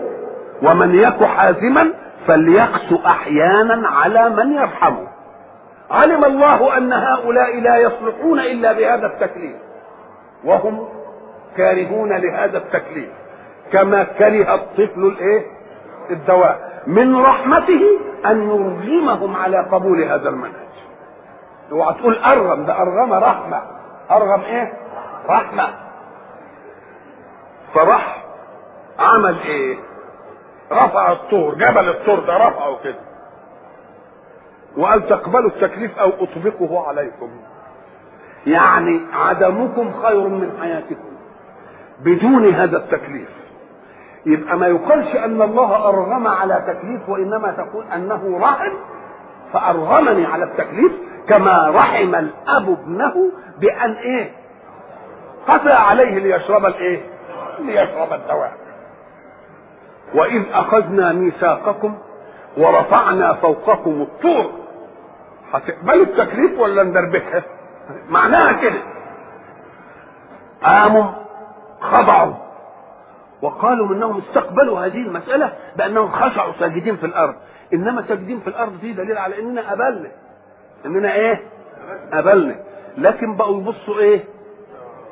ومن 0.63 0.95
يك 0.95 1.25
حازما 1.25 1.93
فليقس 2.27 2.93
أحيانا 3.07 3.89
على 3.89 4.31
من 4.31 4.53
يرحمه 4.53 5.07
علم 5.91 6.25
الله 6.25 6.77
أن 6.77 6.93
هؤلاء 6.93 7.61
لا 7.61 7.77
يصلحون 7.77 8.41
إلا 8.41 8.73
بهذا 8.73 9.07
التكليف. 9.07 9.57
وهم 10.45 10.89
كارهون 11.57 12.13
لهذا 12.13 12.59
التكليف. 12.59 13.11
كما 13.73 14.03
كره 14.05 14.55
الطفل 14.55 15.01
الإيه؟ 15.01 15.47
الدواء. 16.11 16.83
من 16.87 17.17
رحمته 17.17 17.83
أن 18.27 18.43
يرغمهم 18.43 19.37
على 19.37 19.67
قبول 19.73 20.03
هذا 20.03 20.29
المنهج. 20.29 20.67
اوعى 21.73 21.95
تقول 21.95 22.19
أرغم 22.19 22.67
ده 22.67 22.83
أرغم 22.83 23.13
رحمة. 23.13 23.63
أرغم 24.11 24.41
إيه؟ 24.41 24.73
رحمة. 25.29 25.86
فراح 27.77 28.25
عمل 28.99 29.37
إيه؟ 29.41 29.77
رفع 30.73 31.13
الطور 31.13 31.55
جبل 31.55 31.89
الطور 31.89 32.21
ده 32.21 32.37
رفعه 32.37 32.79
كده. 32.85 32.99
وقال 34.77 35.07
تقبلوا 35.07 35.51
التكليف 35.51 35.99
أو 35.99 36.09
اطبقه 36.21 36.89
عليكم. 36.89 37.31
يعني 38.47 39.01
عدمكم 39.13 39.93
خير 40.03 40.29
من 40.29 40.59
حياتكم 40.61 41.17
بدون 42.01 42.49
هذا 42.49 42.77
التكليف. 42.77 43.29
يبقى 44.27 44.57
ما 44.57 44.67
يقالش 44.67 45.17
أن 45.17 45.43
الله 45.43 45.89
أرغم 45.89 46.27
على 46.27 46.65
تكليف 46.69 47.09
وإنما 47.09 47.51
تقول 47.53 47.85
أنه 47.95 48.39
رحم 48.43 48.73
فأرغمني 49.53 50.27
على 50.27 50.45
التكليف 50.45 50.93
كما 51.29 51.71
رحم 51.75 52.15
الأب 52.15 52.69
ابنه 52.71 53.31
بأن 53.61 53.93
إيه؟ 53.93 54.31
قسى 55.49 55.73
عليه 55.73 56.19
ليشرب 56.19 56.67
الإيه؟ 56.67 57.16
ليشرب 57.61 58.13
الدواء. 58.13 58.53
واذ 60.15 60.43
أخذنا 60.53 61.13
ميثاقكم 61.13 61.99
ورفعنا 62.57 63.33
فوقكم 63.35 64.03
الطور 64.03 64.53
هتقبلوا 65.53 66.05
التكليف 66.05 66.59
ولا 66.59 66.83
ندربكها 66.83 67.43
معناها 68.09 68.53
كده. 68.53 68.79
قاموا 70.63 71.05
خضعوا 71.81 72.35
وقالوا 73.43 73.95
إنهم 73.95 74.19
استقبلوا 74.29 74.81
هذه 74.87 74.99
المسألة 75.07 75.53
بأنهم 75.77 76.11
خشعوا 76.13 76.53
ساجدين 76.61 76.97
في 76.97 77.07
الأرض. 77.07 77.35
إنما 77.75 78.05
ساجدين 78.09 78.41
في 78.41 78.47
الأرض 78.49 78.81
دي 78.81 78.93
دليل 78.93 79.19
على 79.19 79.39
إننا 79.41 79.71
قبلنا 79.71 80.09
إننا 80.87 81.15
إيه؟ 81.15 81.43
قبلنا 82.13 82.57
لكن 82.99 83.37
بقوا 83.37 83.61
يبصوا 83.61 83.99
إيه؟ 83.99 84.25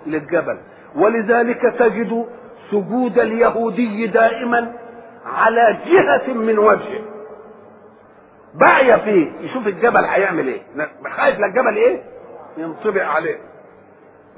للجبل. 0.07 0.59
ولذلك 0.97 1.63
تجد 1.79 2.27
سجود 2.71 3.19
اليهودي 3.19 4.07
دائما 4.07 4.73
على 5.27 5.79
جهة 5.87 6.33
من 6.35 6.59
وجهه. 6.59 7.01
باعية 8.55 8.97
فيه. 8.97 9.33
يشوف 9.41 9.67
الجبل 9.67 10.05
هيعمل 10.05 10.47
إيه. 10.49 10.63
خايف 11.17 11.39
للجبل 11.39 11.77
إيه؟ 11.77 12.03
ينطبق 12.57 13.03
عليه. 13.05 13.39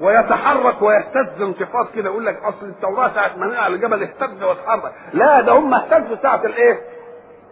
ويتحرك 0.01 0.81
ويهتز 0.81 1.41
انتفاض 1.41 1.87
كده. 1.95 2.09
يقول 2.09 2.25
لك 2.25 2.43
أصل 2.43 2.65
التوراة 2.65 3.11
ساعة 3.15 3.37
ما 3.37 3.57
على 3.57 3.75
الجبل 3.75 4.03
اهتز 4.03 4.43
واتحرك. 4.43 4.93
لا 5.13 5.41
ده 5.41 5.51
هم 5.51 5.73
اهتزوا 5.73 6.15
ساعة 6.21 6.45
الإيه؟ 6.45 6.79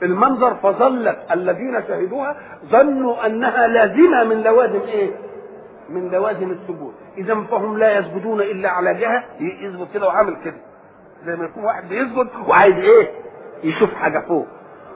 المنظر. 0.04 0.56
فظلت 0.56 1.18
الذين 1.32 1.84
شهدوها 1.88 2.36
ظنوا 2.66 3.26
أنها 3.26 3.68
لازمة 3.68 4.24
من 4.24 4.44
لوازم 4.44 4.82
إيه؟ 4.82 5.12
من 5.90 6.10
لوازم 6.12 6.52
السجود. 6.52 6.94
اذا 7.18 7.36
فهم 7.52 7.78
لا 7.78 7.98
يسجدون 8.00 8.42
إلا 8.42 8.70
على 8.70 8.94
جهة 8.94 9.24
يسجد 9.40 9.88
كده 9.94 10.08
وعامل 10.08 10.38
كده. 10.46 10.58
زي 11.26 11.36
ما 11.36 11.46
يكون 11.46 11.64
واحد 11.64 11.90
بيسجد 11.90 12.30
وعايز 12.48 12.76
إيه؟ 12.76 13.12
يشوف 13.64 13.94
حاجة 13.94 14.26
فوق. 14.28 14.48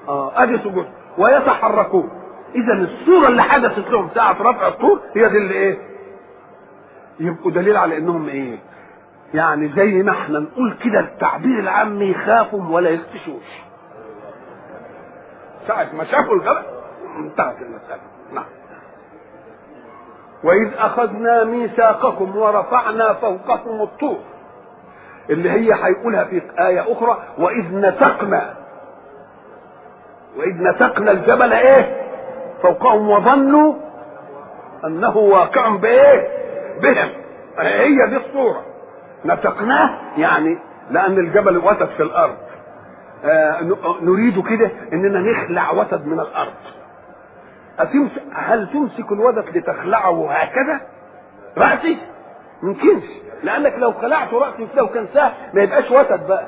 آه 0.08 0.44
أدي 0.44 0.58
سجود. 0.58 0.86
ويتحركون. 1.18 2.10
اذا 2.56 2.74
الصورة 2.74 3.28
اللي 3.28 3.44
حدثت 3.44 3.90
لهم 3.90 4.10
ساعة 4.16 4.42
رفع 4.42 4.68
الطور 4.68 5.00
هي 5.16 5.30
دي 5.30 5.38
اللي 5.38 5.54
إيه؟ 5.54 5.78
يبقوا 7.20 7.52
دليل 7.52 7.78
على 7.78 7.98
إنهم 7.98 8.28
إيه؟ 8.28 8.60
يعني 9.34 9.74
زي 9.76 9.86
ما 10.04 10.12
إحنا 10.12 10.40
نقول 10.40 10.78
كده 10.84 11.00
التعبير 11.00 11.60
العام 11.60 12.02
يخافوا 12.02 12.64
ولا 12.70 12.90
يختشوش 12.90 13.44
ساعة 15.68 15.88
ما 15.94 16.04
شافوا 16.04 16.36
الجبل 16.36 16.64
انتهت 17.18 17.62
المسألة. 17.62 18.02
نعم. 18.34 18.46
وإذ 20.44 20.70
أخذنا 20.78 21.44
ميثاقكم 21.44 22.36
ورفعنا 22.38 23.14
فوقكم 23.14 23.82
الطور. 23.82 24.20
اللي 25.30 25.50
هي 25.52 25.74
هيقولها 25.84 26.24
في 26.24 26.42
آية 26.60 26.82
أخرى 26.92 27.18
وإذ 27.38 27.76
نتقنا. 27.76 28.54
وإذ 30.38 30.54
نتقنا 30.64 31.12
الجبل 31.12 31.54
إيه؟ 31.54 31.96
فوقهم 32.64 33.10
وظنوا 33.10 33.74
أنه 34.86 35.18
واقع 35.18 35.76
بإيه؟ 35.76 36.28
بهم. 36.82 37.10
هي 37.60 38.08
دي 38.10 38.18
الصورة. 38.18 38.66
نتقناه 39.26 40.00
يعني 40.18 40.58
لأن 40.92 41.18
الجبل 41.18 41.58
وتد 41.58 41.90
في 41.98 42.04
الأرض. 42.04 42.38
آه 43.26 43.62
نريد 44.02 44.48
كده 44.48 44.72
إننا 44.94 45.20
نخلع 45.20 45.72
وتد 45.72 46.08
من 46.08 46.20
الأرض. 46.20 46.54
أتمسك 47.80 48.22
هل 48.34 48.70
تمسك 48.74 49.12
الوتد 49.12 49.58
لتخلعه 49.58 50.32
هكذا؟ 50.32 50.82
رأسي؟ 51.58 51.98
ممكنش 52.64 53.04
لأنك 53.44 53.74
لو 53.78 53.94
خلعت 53.94 54.34
رأسي 54.34 54.68
لو 54.76 54.88
كان 54.88 55.08
سهل 55.14 55.32
ما 55.54 55.62
يبقاش 55.62 55.92
وتد 55.92 56.28
بقى. 56.28 56.48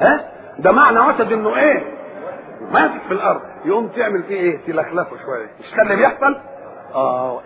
ها؟ 0.00 0.24
ده 0.58 0.72
معنى 0.72 1.00
وتد 1.00 1.32
إنه 1.32 1.56
إيه؟ 1.56 1.82
ماسك 2.70 3.00
في 3.08 3.14
الأرض. 3.14 3.40
يقوم 3.64 3.88
تعمل 3.88 4.22
فيه 4.22 4.40
إيه؟ 4.40 4.58
تلخلفه 4.66 5.16
شوية. 5.24 5.46
مش 5.60 5.70
كان 5.76 5.86
اللي 5.86 5.96
بيحصل؟ 5.96 6.36
آه. 6.94 7.40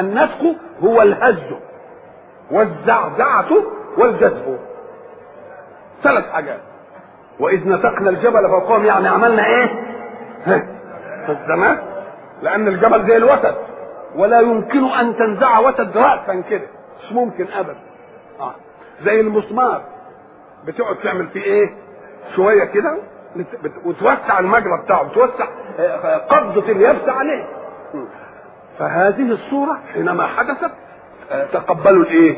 النسخ 0.00 0.38
هو 0.82 1.02
الهز. 1.02 1.54
والزعزعة 2.50 3.48
والجذب. 3.98 4.58
ثلاث 6.02 6.30
حاجات. 6.30 6.60
وإذ 7.40 7.68
نتقنا 7.68 8.10
الجبل 8.10 8.48
فوقهم 8.48 8.84
يعني 8.84 9.08
عملنا 9.08 9.46
إيه؟ 9.46 9.82
فالزمان. 11.26 11.78
لأن 12.42 12.68
الجبل 12.68 13.08
زي 13.10 13.16
الوتد 13.16 13.54
ولا 14.16 14.40
يمكن 14.40 14.84
أن 14.84 15.16
تنزع 15.16 15.58
وتد 15.58 15.98
راسا 15.98 16.40
كده 16.50 16.66
مش 17.04 17.12
ممكن 17.12 17.46
ابدا. 17.58 17.76
آه. 18.40 18.54
زي 19.04 19.20
المسمار 19.20 19.82
بتقعد 20.64 20.96
تعمل 20.96 21.28
فيه 21.28 21.42
إيه؟ 21.42 21.76
شوية 22.36 22.64
كده 22.64 22.98
وتوسع 23.84 24.38
المجرى 24.38 24.82
بتاعه 24.84 25.08
توسع 25.08 25.44
قبضه 26.28 26.72
اليابسه 26.72 27.12
عليه. 27.12 27.44
فهذه 28.78 29.32
الصورة 29.32 29.78
حينما 29.94 30.26
حدثت 30.26 30.70
تقبلوا 31.52 32.02
الإيه؟ 32.04 32.36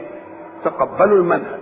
تقبلوا 0.65 1.19
المنهج. 1.19 1.61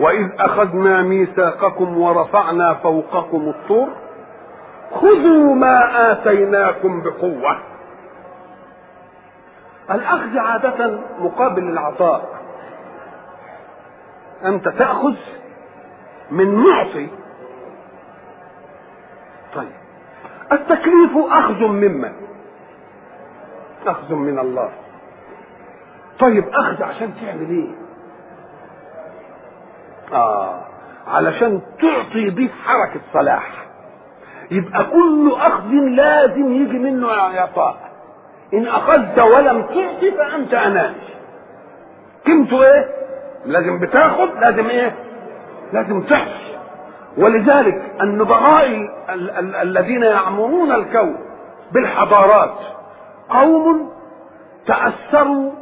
وإذ 0.00 0.28
أخذنا 0.40 1.02
ميثاقكم 1.02 1.98
ورفعنا 1.98 2.74
فوقكم 2.74 3.48
الطور 3.48 3.88
خذوا 4.94 5.54
ما 5.54 6.12
آتيناكم 6.12 7.02
بقوة. 7.02 7.58
الأخذ 9.90 10.38
عادة 10.38 11.00
مقابل 11.18 11.62
العطاء. 11.62 12.40
أنت 14.44 14.68
تأخذ 14.68 15.14
من 16.30 16.54
معطي. 16.54 17.08
طيب. 19.54 19.72
التكليف 20.52 21.16
أخذ 21.16 21.62
ممن 21.62 22.12
أخذ 23.86 24.14
من 24.14 24.38
الله. 24.38 24.70
طيب 26.18 26.48
أخذ 26.48 26.82
عشان 26.82 27.14
تعمل 27.20 27.50
إيه؟ 27.50 27.74
آه 30.18 30.60
علشان 31.06 31.60
تعطي 31.80 32.30
به 32.30 32.50
حركة 32.64 33.00
صلاح. 33.12 33.66
يبقى 34.50 34.84
كل 34.84 35.32
أخذ 35.40 35.68
لازم 35.70 36.52
يجي 36.52 36.78
منه 36.78 37.10
إعطاء 37.38 37.76
إن 38.54 38.66
أخذت 38.66 39.18
ولم 39.18 39.62
تعطي 39.62 40.10
فأنت 40.10 40.54
أناني 40.54 40.96
قيمته 42.26 42.62
إيه؟ 42.62 42.88
لازم 43.46 43.80
بتاخد 43.80 44.28
لازم 44.40 44.66
إيه؟ 44.66 44.94
لازم 45.72 46.02
تعطي 46.02 46.52
ولذلك 47.18 47.92
النبغاء 48.00 48.66
ال- 49.14 49.30
ال- 49.30 49.54
الذين 49.56 50.02
يعمرون 50.02 50.72
الكون 50.72 51.16
بالحضارات 51.72 52.54
قوم 53.28 53.90
تأثروا 54.66 55.52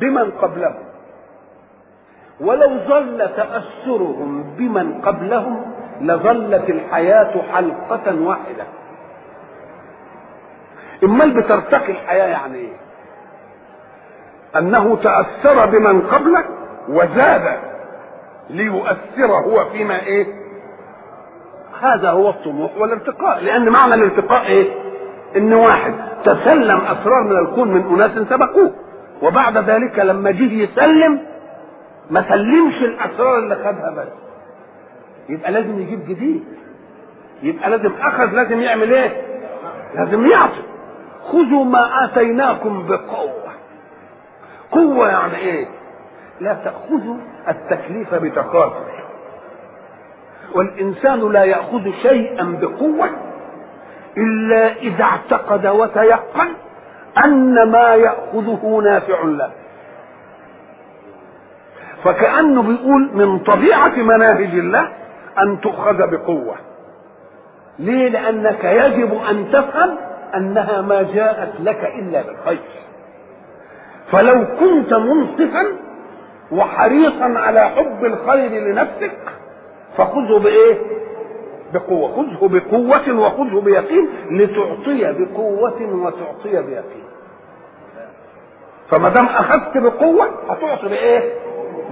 بمن 0.00 0.30
قبلهم 0.30 0.86
ولو 2.40 2.78
ظل 2.88 3.18
تأثرهم 3.36 4.42
بمن 4.58 5.00
قبلهم 5.02 5.72
لظلت 6.00 6.70
الحياة 6.70 7.42
حلقة 7.52 8.20
واحدة. 8.22 8.64
إمال 11.04 11.42
بترتقي 11.42 11.92
الحياة 11.92 12.26
يعني 12.26 12.58
إيه؟ 12.58 12.72
أنه 14.56 14.96
تأثر 14.96 15.66
بمن 15.66 16.00
قبله 16.06 16.44
وزاد 16.88 17.58
ليؤثر 18.50 19.32
هو 19.32 19.64
فيما 19.64 20.00
إيه؟ 20.00 20.26
هذا 21.80 22.10
هو 22.10 22.30
الطموح 22.30 22.76
والارتقاء. 22.76 23.40
لأن 23.40 23.68
معنى 23.68 23.94
الارتقاء 23.94 24.46
إيه؟ 24.46 24.72
إن 25.36 25.52
واحد 25.52 25.94
تسلم 26.24 26.80
أسرار 26.80 27.22
من 27.24 27.36
الكون 27.48 27.68
من 27.68 27.94
أناس 27.94 28.28
سبقوه. 28.30 28.70
وبعد 29.22 29.58
ذلك 29.58 29.98
لما 29.98 30.30
جه 30.30 30.52
يسلم 30.52 31.22
ما 32.10 32.28
سلمش 32.28 32.82
الأسرار 32.82 33.38
اللي 33.38 33.54
خدها 33.54 33.90
بس. 33.90 34.25
يبقى 35.28 35.52
لازم 35.52 35.78
يجيب 35.80 36.00
جديد. 36.08 36.44
يبقى 37.42 37.70
لازم 37.70 37.92
أخذ 38.00 38.24
لازم 38.30 38.60
يعمل 38.60 38.92
إيه؟ 38.94 39.22
لازم 39.94 40.26
يعطي. 40.26 40.62
خذوا 41.32 41.64
ما 41.64 42.04
آتيناكم 42.04 42.86
بقوة. 42.86 43.52
قوة 44.72 45.08
يعني 45.08 45.36
إيه؟ 45.36 45.66
لا 46.40 46.54
تأخذوا 46.54 47.16
التكليف 47.48 48.14
بتكاثر 48.14 48.84
والإنسان 50.54 51.32
لا 51.32 51.44
يأخذ 51.44 51.90
شيئا 52.02 52.58
بقوة 52.60 53.10
إلا 54.16 54.72
إذا 54.76 55.04
اعتقد 55.04 55.66
وتيقن 55.66 56.48
أن 57.24 57.70
ما 57.70 57.94
يأخذه 57.94 58.80
نافع 58.84 59.22
له. 59.24 59.50
فكأنه 62.04 62.62
بيقول 62.62 63.10
من 63.14 63.38
طبيعة 63.38 63.96
مناهج 63.96 64.58
الله 64.58 64.92
أن 65.42 65.60
تؤخذ 65.60 66.10
بقوة. 66.10 66.56
ليه؟ 67.78 68.08
لأنك 68.08 68.64
يجب 68.64 69.18
أن 69.30 69.50
تفهم 69.52 69.96
أنها 70.34 70.80
ما 70.80 71.02
جاءت 71.02 71.52
لك 71.60 71.92
إلا 71.98 72.22
بالخير. 72.22 72.58
فلو 74.12 74.46
كنت 74.60 74.94
منصفا 74.94 75.66
وحريصا 76.52 77.24
على 77.24 77.60
حب 77.60 78.04
الخير 78.04 78.50
لنفسك 78.50 79.18
فخذه 79.96 80.38
بإيه؟ 80.38 80.78
بقوة. 81.74 82.12
خذه 82.16 82.48
بقوة 82.48 83.20
وخذه 83.20 83.60
بيقين 83.60 84.08
لتعطي 84.30 85.12
بقوة 85.12 85.82
وتعطي 85.82 86.62
بيقين. 86.62 87.04
فما 88.90 89.08
دام 89.08 89.26
أخذت 89.26 89.78
بقوة 89.78 90.26
هتعطي 90.48 90.88
بإيه؟ 90.88 91.32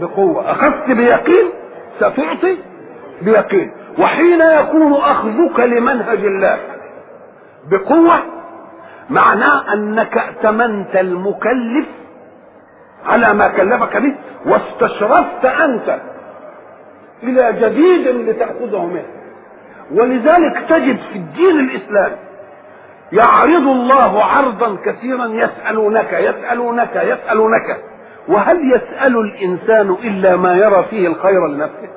بقوة. 0.00 0.50
أخذت 0.50 0.90
بيقين 0.90 1.50
ستعطي 1.96 2.58
بيقين. 3.24 3.70
وحين 3.98 4.40
يكون 4.40 4.92
أخذك 4.92 5.60
لمنهج 5.60 6.18
الله 6.18 6.58
بقوة 7.70 8.18
معناه 9.10 9.72
أنك 9.72 10.18
ائتمنت 10.18 10.96
المكلف 10.96 11.86
على 13.06 13.34
ما 13.34 13.48
كلفك 13.48 13.96
به 13.96 14.14
واستشرفت 14.46 15.44
أنت 15.44 15.98
إلى 17.22 17.52
جديد 17.52 18.08
لتأخذه 18.08 18.86
منه. 18.86 19.06
ولذلك 19.92 20.64
تجد 20.68 20.98
في 21.12 21.16
الدين 21.18 21.60
الإسلامي 21.60 22.16
يعرض 23.12 23.66
الله 23.68 24.24
عرضا 24.24 24.76
كثيرا 24.84 25.26
يسألونك 25.26 26.12
يسألونك 26.12 26.96
يسألونك. 26.96 27.80
وهل 28.28 28.72
يسأل 28.74 29.16
الإنسان 29.16 29.90
إلا 30.04 30.36
ما 30.36 30.56
يرى 30.56 30.84
فيه 30.90 31.08
الخير 31.08 31.46
لنفسه؟ 31.46 31.88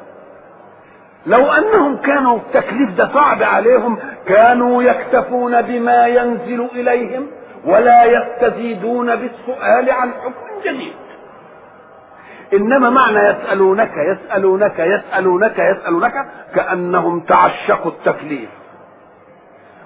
لو 1.27 1.51
أنهم 1.51 1.97
كانوا 1.97 2.37
التكليف 2.37 2.97
ده 2.97 3.09
صعب 3.13 3.43
عليهم 3.43 3.99
كانوا 4.27 4.83
يكتفون 4.83 5.61
بما 5.61 6.07
ينزل 6.07 6.67
إليهم 6.75 7.27
ولا 7.65 8.03
يستزيدون 8.03 9.15
بالسؤال 9.15 9.91
عن 9.91 10.11
حكم 10.13 10.61
جديد. 10.65 10.93
إنما 12.53 12.89
معنى 12.89 13.19
يسألونك 13.19 13.91
يسألونك 13.97 14.79
يسألونك 14.79 15.59
يسألونك 15.59 16.13
كأنهم 16.55 17.19
تعشقوا 17.19 17.91
التكليف. 17.91 18.49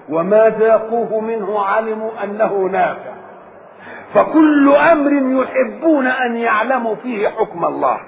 وما 0.08 0.48
ذاقوه 0.48 1.20
منه 1.20 1.64
علموا 1.64 2.10
أنه 2.24 2.68
نافع. 2.72 3.12
فكل 4.14 4.74
أمر 4.92 5.42
يحبون 5.42 6.06
أن 6.06 6.36
يعلموا 6.36 6.94
فيه 6.94 7.28
حكم 7.28 7.64
الله. 7.64 8.00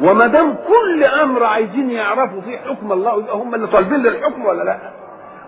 وما 0.00 0.26
دام 0.26 0.54
كل 0.54 1.04
أمر 1.04 1.44
عايزين 1.44 1.90
يعرفوا 1.90 2.40
فيه 2.40 2.58
حكم 2.58 2.92
الله 2.92 3.18
يبقى 3.18 3.36
هم 3.36 3.54
اللي 3.54 3.66
طالبين 3.66 3.98
للحكم 4.02 4.44
ولا 4.44 4.62
لا؟ 4.62 4.78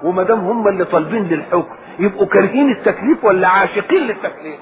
وما 0.05 0.23
دام 0.23 0.39
هم 0.41 0.69
اللي 0.69 0.85
طالبين 0.85 1.23
للحكم 1.25 1.75
يبقوا 1.99 2.27
كارهين 2.27 2.71
التكليف 2.71 3.25
ولا 3.25 3.49
عاشقين 3.49 4.03
للتكليف؟ 4.03 4.59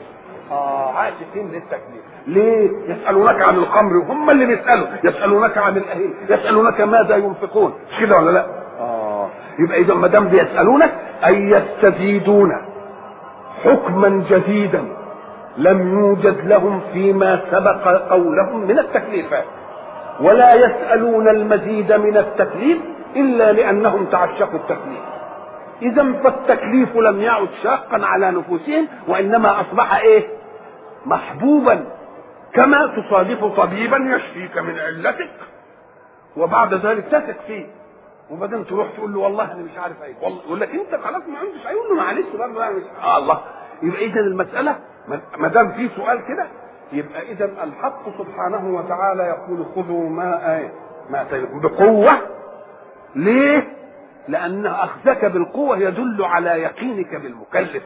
آه 0.51 0.93
عاشقين 0.93 1.53
للتكليف. 1.53 2.03
ليه؟ 2.27 2.71
يسألونك 2.89 3.43
عن 3.43 3.57
الخمر 3.57 3.93
هم 4.09 4.31
اللي 4.31 4.47
بيسألوا. 4.47 4.87
يسألونك 5.05 5.59
عن 5.59 5.77
الأهل 5.77 6.11
يسألونك 6.31 6.81
ماذا 6.81 7.17
ينفقون. 7.17 7.73
مش 7.93 8.01
كده 8.01 8.17
ولا 8.17 8.31
لا؟ 8.31 8.47
آه. 8.81 9.29
يبقى 9.59 9.79
إذا 9.81 9.95
ما 9.95 10.07
دام 10.09 10.29
بيسألونك 10.29 10.93
أي 11.27 11.51
يستزيدون 11.51 12.53
حكما 13.65 14.25
جديدا 14.31 14.85
لم 15.57 15.99
يوجد 15.99 16.47
لهم 16.47 16.81
فيما 16.93 17.41
سبق 17.51 17.89
قولهم 18.11 18.61
من 18.61 18.79
التكليفات. 18.79 19.45
ولا 20.21 20.55
يسألون 20.55 21.29
المزيد 21.29 21.93
من 21.93 22.17
التكليف 22.17 22.79
إلا 23.17 23.53
لأنهم 23.53 24.05
تعشقوا 24.07 24.59
التكليف. 24.59 25.03
إذا 25.83 26.13
فالتكليف 26.13 26.97
لم 26.97 27.21
يعد 27.21 27.49
شاقا 27.63 28.07
على 28.07 28.31
نفوسهم 28.31 28.89
وإنما 29.09 29.61
أصبح 29.61 29.95
إيه؟ 29.95 30.29
محبوبا. 31.07 31.85
كما 32.55 32.87
تصادف 32.87 33.45
طبيبا 33.45 33.97
يشفيك 34.17 34.59
من 34.59 34.79
علتك. 34.79 35.31
وبعد 36.37 36.75
ذلك 36.75 37.05
تثق 37.05 37.37
فيه. 37.47 37.67
وبعدين 38.31 38.67
تروح 38.67 38.87
تقول 38.97 39.13
له 39.13 39.19
والله 39.21 39.45
أنا 39.53 39.63
مش 39.63 39.79
عارف 39.79 40.03
إيه 40.03 40.15
والله 40.23 40.41
يقول 40.47 40.61
لك 40.61 40.69
أنت 40.71 41.05
خلاص 41.05 41.23
ما 41.29 41.39
عندش 41.39 41.65
له 41.91 41.97
معلش 41.97 42.27
برضه 42.39 42.71
مش 42.71 42.83
آه 43.05 43.19
الله. 43.19 43.41
يبقى 43.83 44.05
اذا 44.05 44.21
المسألة 44.21 44.77
ما 45.39 45.49
دام 45.49 45.73
في 45.73 45.89
سؤال 45.97 46.21
كده 46.29 46.47
يبقى 46.93 47.23
اذا 47.33 47.45
الحق 47.45 48.19
سبحانه 48.19 48.77
وتعالى 48.77 49.23
يقول 49.23 49.67
خذوا 49.75 50.09
ما 50.09 50.71
ما 51.11 51.27
بقوة. 51.63 52.13
ليه؟ 53.15 53.77
لأن 54.29 54.67
أخذك 54.67 55.25
بالقوة 55.25 55.79
يدل 55.79 56.25
على 56.25 56.51
يقينك 56.51 57.15
بالمكلف 57.15 57.83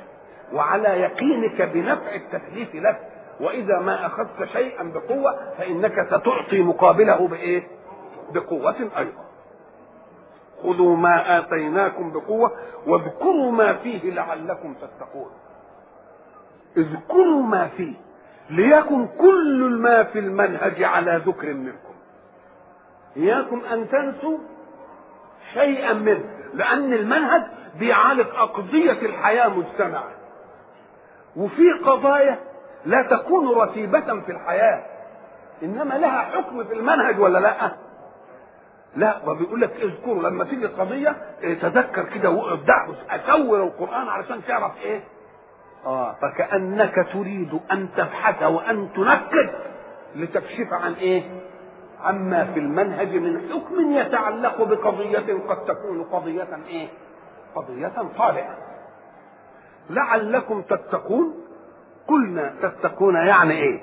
وعلى 0.53 0.89
يقينك 0.89 1.63
بنفع 1.63 2.15
التكليف 2.15 2.75
لك. 2.75 3.01
وإذا 3.41 3.79
ما 3.79 4.07
أخذت 4.07 4.45
شيئا 4.53 4.83
بقوة 4.83 5.35
فإنك 5.59 6.07
ستعطي 6.07 6.63
مقابله 6.63 7.29
بإيه؟ 7.29 7.63
بقوة 8.35 8.75
أيضا. 8.99 9.25
خذوا 10.63 10.97
ما 10.97 11.39
آتيناكم 11.39 12.13
بقوة 12.13 12.53
واذكروا 12.87 13.53
ما 13.53 13.73
فيه 13.73 14.11
لعلكم 14.11 14.75
تتقون. 14.75 15.31
اذكروا 16.77 17.43
ما 17.43 17.69
فيه. 17.77 18.06
ليكن 18.51 19.07
كل 19.19 19.79
ما 19.83 20.03
في 20.03 20.19
المنهج 20.19 20.83
على 20.83 21.23
ذكر 21.27 21.53
منكم 21.55 21.95
إياكم 23.17 23.63
أن 23.73 23.89
تنسوا 23.89 24.39
شيئا 25.55 25.93
منه 25.93 26.25
لأن 26.55 26.93
المنهج 26.93 27.43
بيعالج 27.79 28.27
أقضية 28.37 28.93
الحياة 29.07 29.49
مجتمعا 29.49 30.11
وفي 31.37 31.73
قضايا 31.85 32.39
لا 32.87 33.03
تكون 33.03 33.49
رتيبة 33.59 34.21
في 34.21 34.33
الحياة 34.33 34.83
إنما 35.63 35.95
لها 35.95 36.19
حكم 36.21 36.65
في 36.65 36.75
المنهج 36.75 37.21
ولا 37.21 37.39
لأ؟ 37.39 37.71
لا 38.97 39.17
وبيقول 39.27 39.61
لك 39.61 39.71
اذكروا 39.83 40.23
لما 40.23 40.45
تيجي 40.45 40.67
قضية 40.67 41.17
إيه 41.43 41.55
تذكر 41.55 42.05
كده 42.05 42.31
وابدع 42.31 42.87
أسور 43.11 43.63
القرآن 43.63 44.09
علشان 44.09 44.41
تعرف 44.49 44.73
إيه؟ 44.83 45.05
آه 45.87 46.17
فكأنك 46.23 47.09
تريد 47.13 47.61
أن 47.73 47.89
تبحث 47.97 48.43
وأن 48.43 48.89
تنكد 48.97 49.51
لتكشف 50.17 50.73
عن 50.73 50.93
إيه؟ 50.93 51.23
عما 52.03 52.45
في 52.45 52.61
المنهج 52.61 53.15
من 53.15 53.41
حكم 53.53 53.93
يتعلق 53.93 54.63
بقضية 54.63 55.39
قد 55.49 55.65
تكون 55.65 56.03
قضية 56.05 56.49
إيه؟ 56.69 56.89
قضية 57.55 57.93
صالحة. 58.19 58.57
لعلكم 59.91 60.63
تتقون 60.63 61.35
قلنا 62.09 62.55
تتقون 62.63 63.15
يعني 63.15 63.55
إيه؟ 63.55 63.81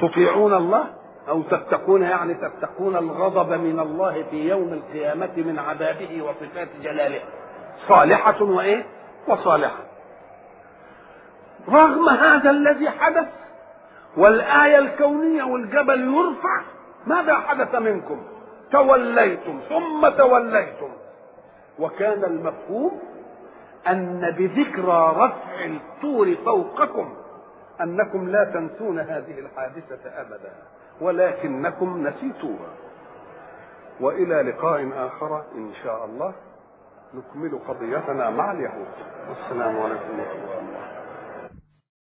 تطيعون 0.00 0.54
الله 0.54 0.84
أو 1.28 1.42
تتقون 1.42 2.02
يعني 2.02 2.34
تتقون 2.34 2.96
الغضب 2.96 3.52
من 3.52 3.80
الله 3.80 4.22
في 4.30 4.48
يوم 4.48 4.72
القيامة 4.72 5.32
من 5.36 5.58
عذابه 5.58 6.22
وصفات 6.22 6.68
جلاله. 6.82 7.20
صالحة 7.88 8.42
وإيه؟ 8.42 8.86
وصالحة. 9.28 9.91
رغم 11.68 12.08
هذا 12.08 12.50
الذي 12.50 12.90
حدث 12.90 13.28
والآية 14.16 14.78
الكونية 14.78 15.42
والجبل 15.42 16.14
يرفع 16.14 16.60
ماذا 17.06 17.34
حدث 17.34 17.74
منكم؟ 17.74 18.22
توليتم 18.72 19.60
ثم 19.68 20.08
توليتم. 20.08 20.88
وكان 21.78 22.24
المفهوم 22.24 23.00
أن 23.88 24.34
بذكرى 24.38 25.14
رفع 25.16 25.64
الطور 25.64 26.36
فوقكم 26.44 27.14
أنكم 27.80 28.28
لا 28.28 28.44
تنسون 28.44 28.98
هذه 28.98 29.38
الحادثة 29.38 30.20
أبدا 30.20 30.52
ولكنكم 31.00 32.06
نسيتوها. 32.08 32.70
وإلى 34.00 34.42
لقاء 34.42 34.88
آخر 34.96 35.42
إن 35.54 35.72
شاء 35.84 36.04
الله 36.04 36.32
نكمل 37.14 37.58
قضيتنا 37.68 38.30
مع 38.30 38.52
اليهود. 38.52 38.88
والسلام 39.28 39.80
عليكم 39.80 40.18
ورحمة 40.18 40.58
الله. 40.58 40.81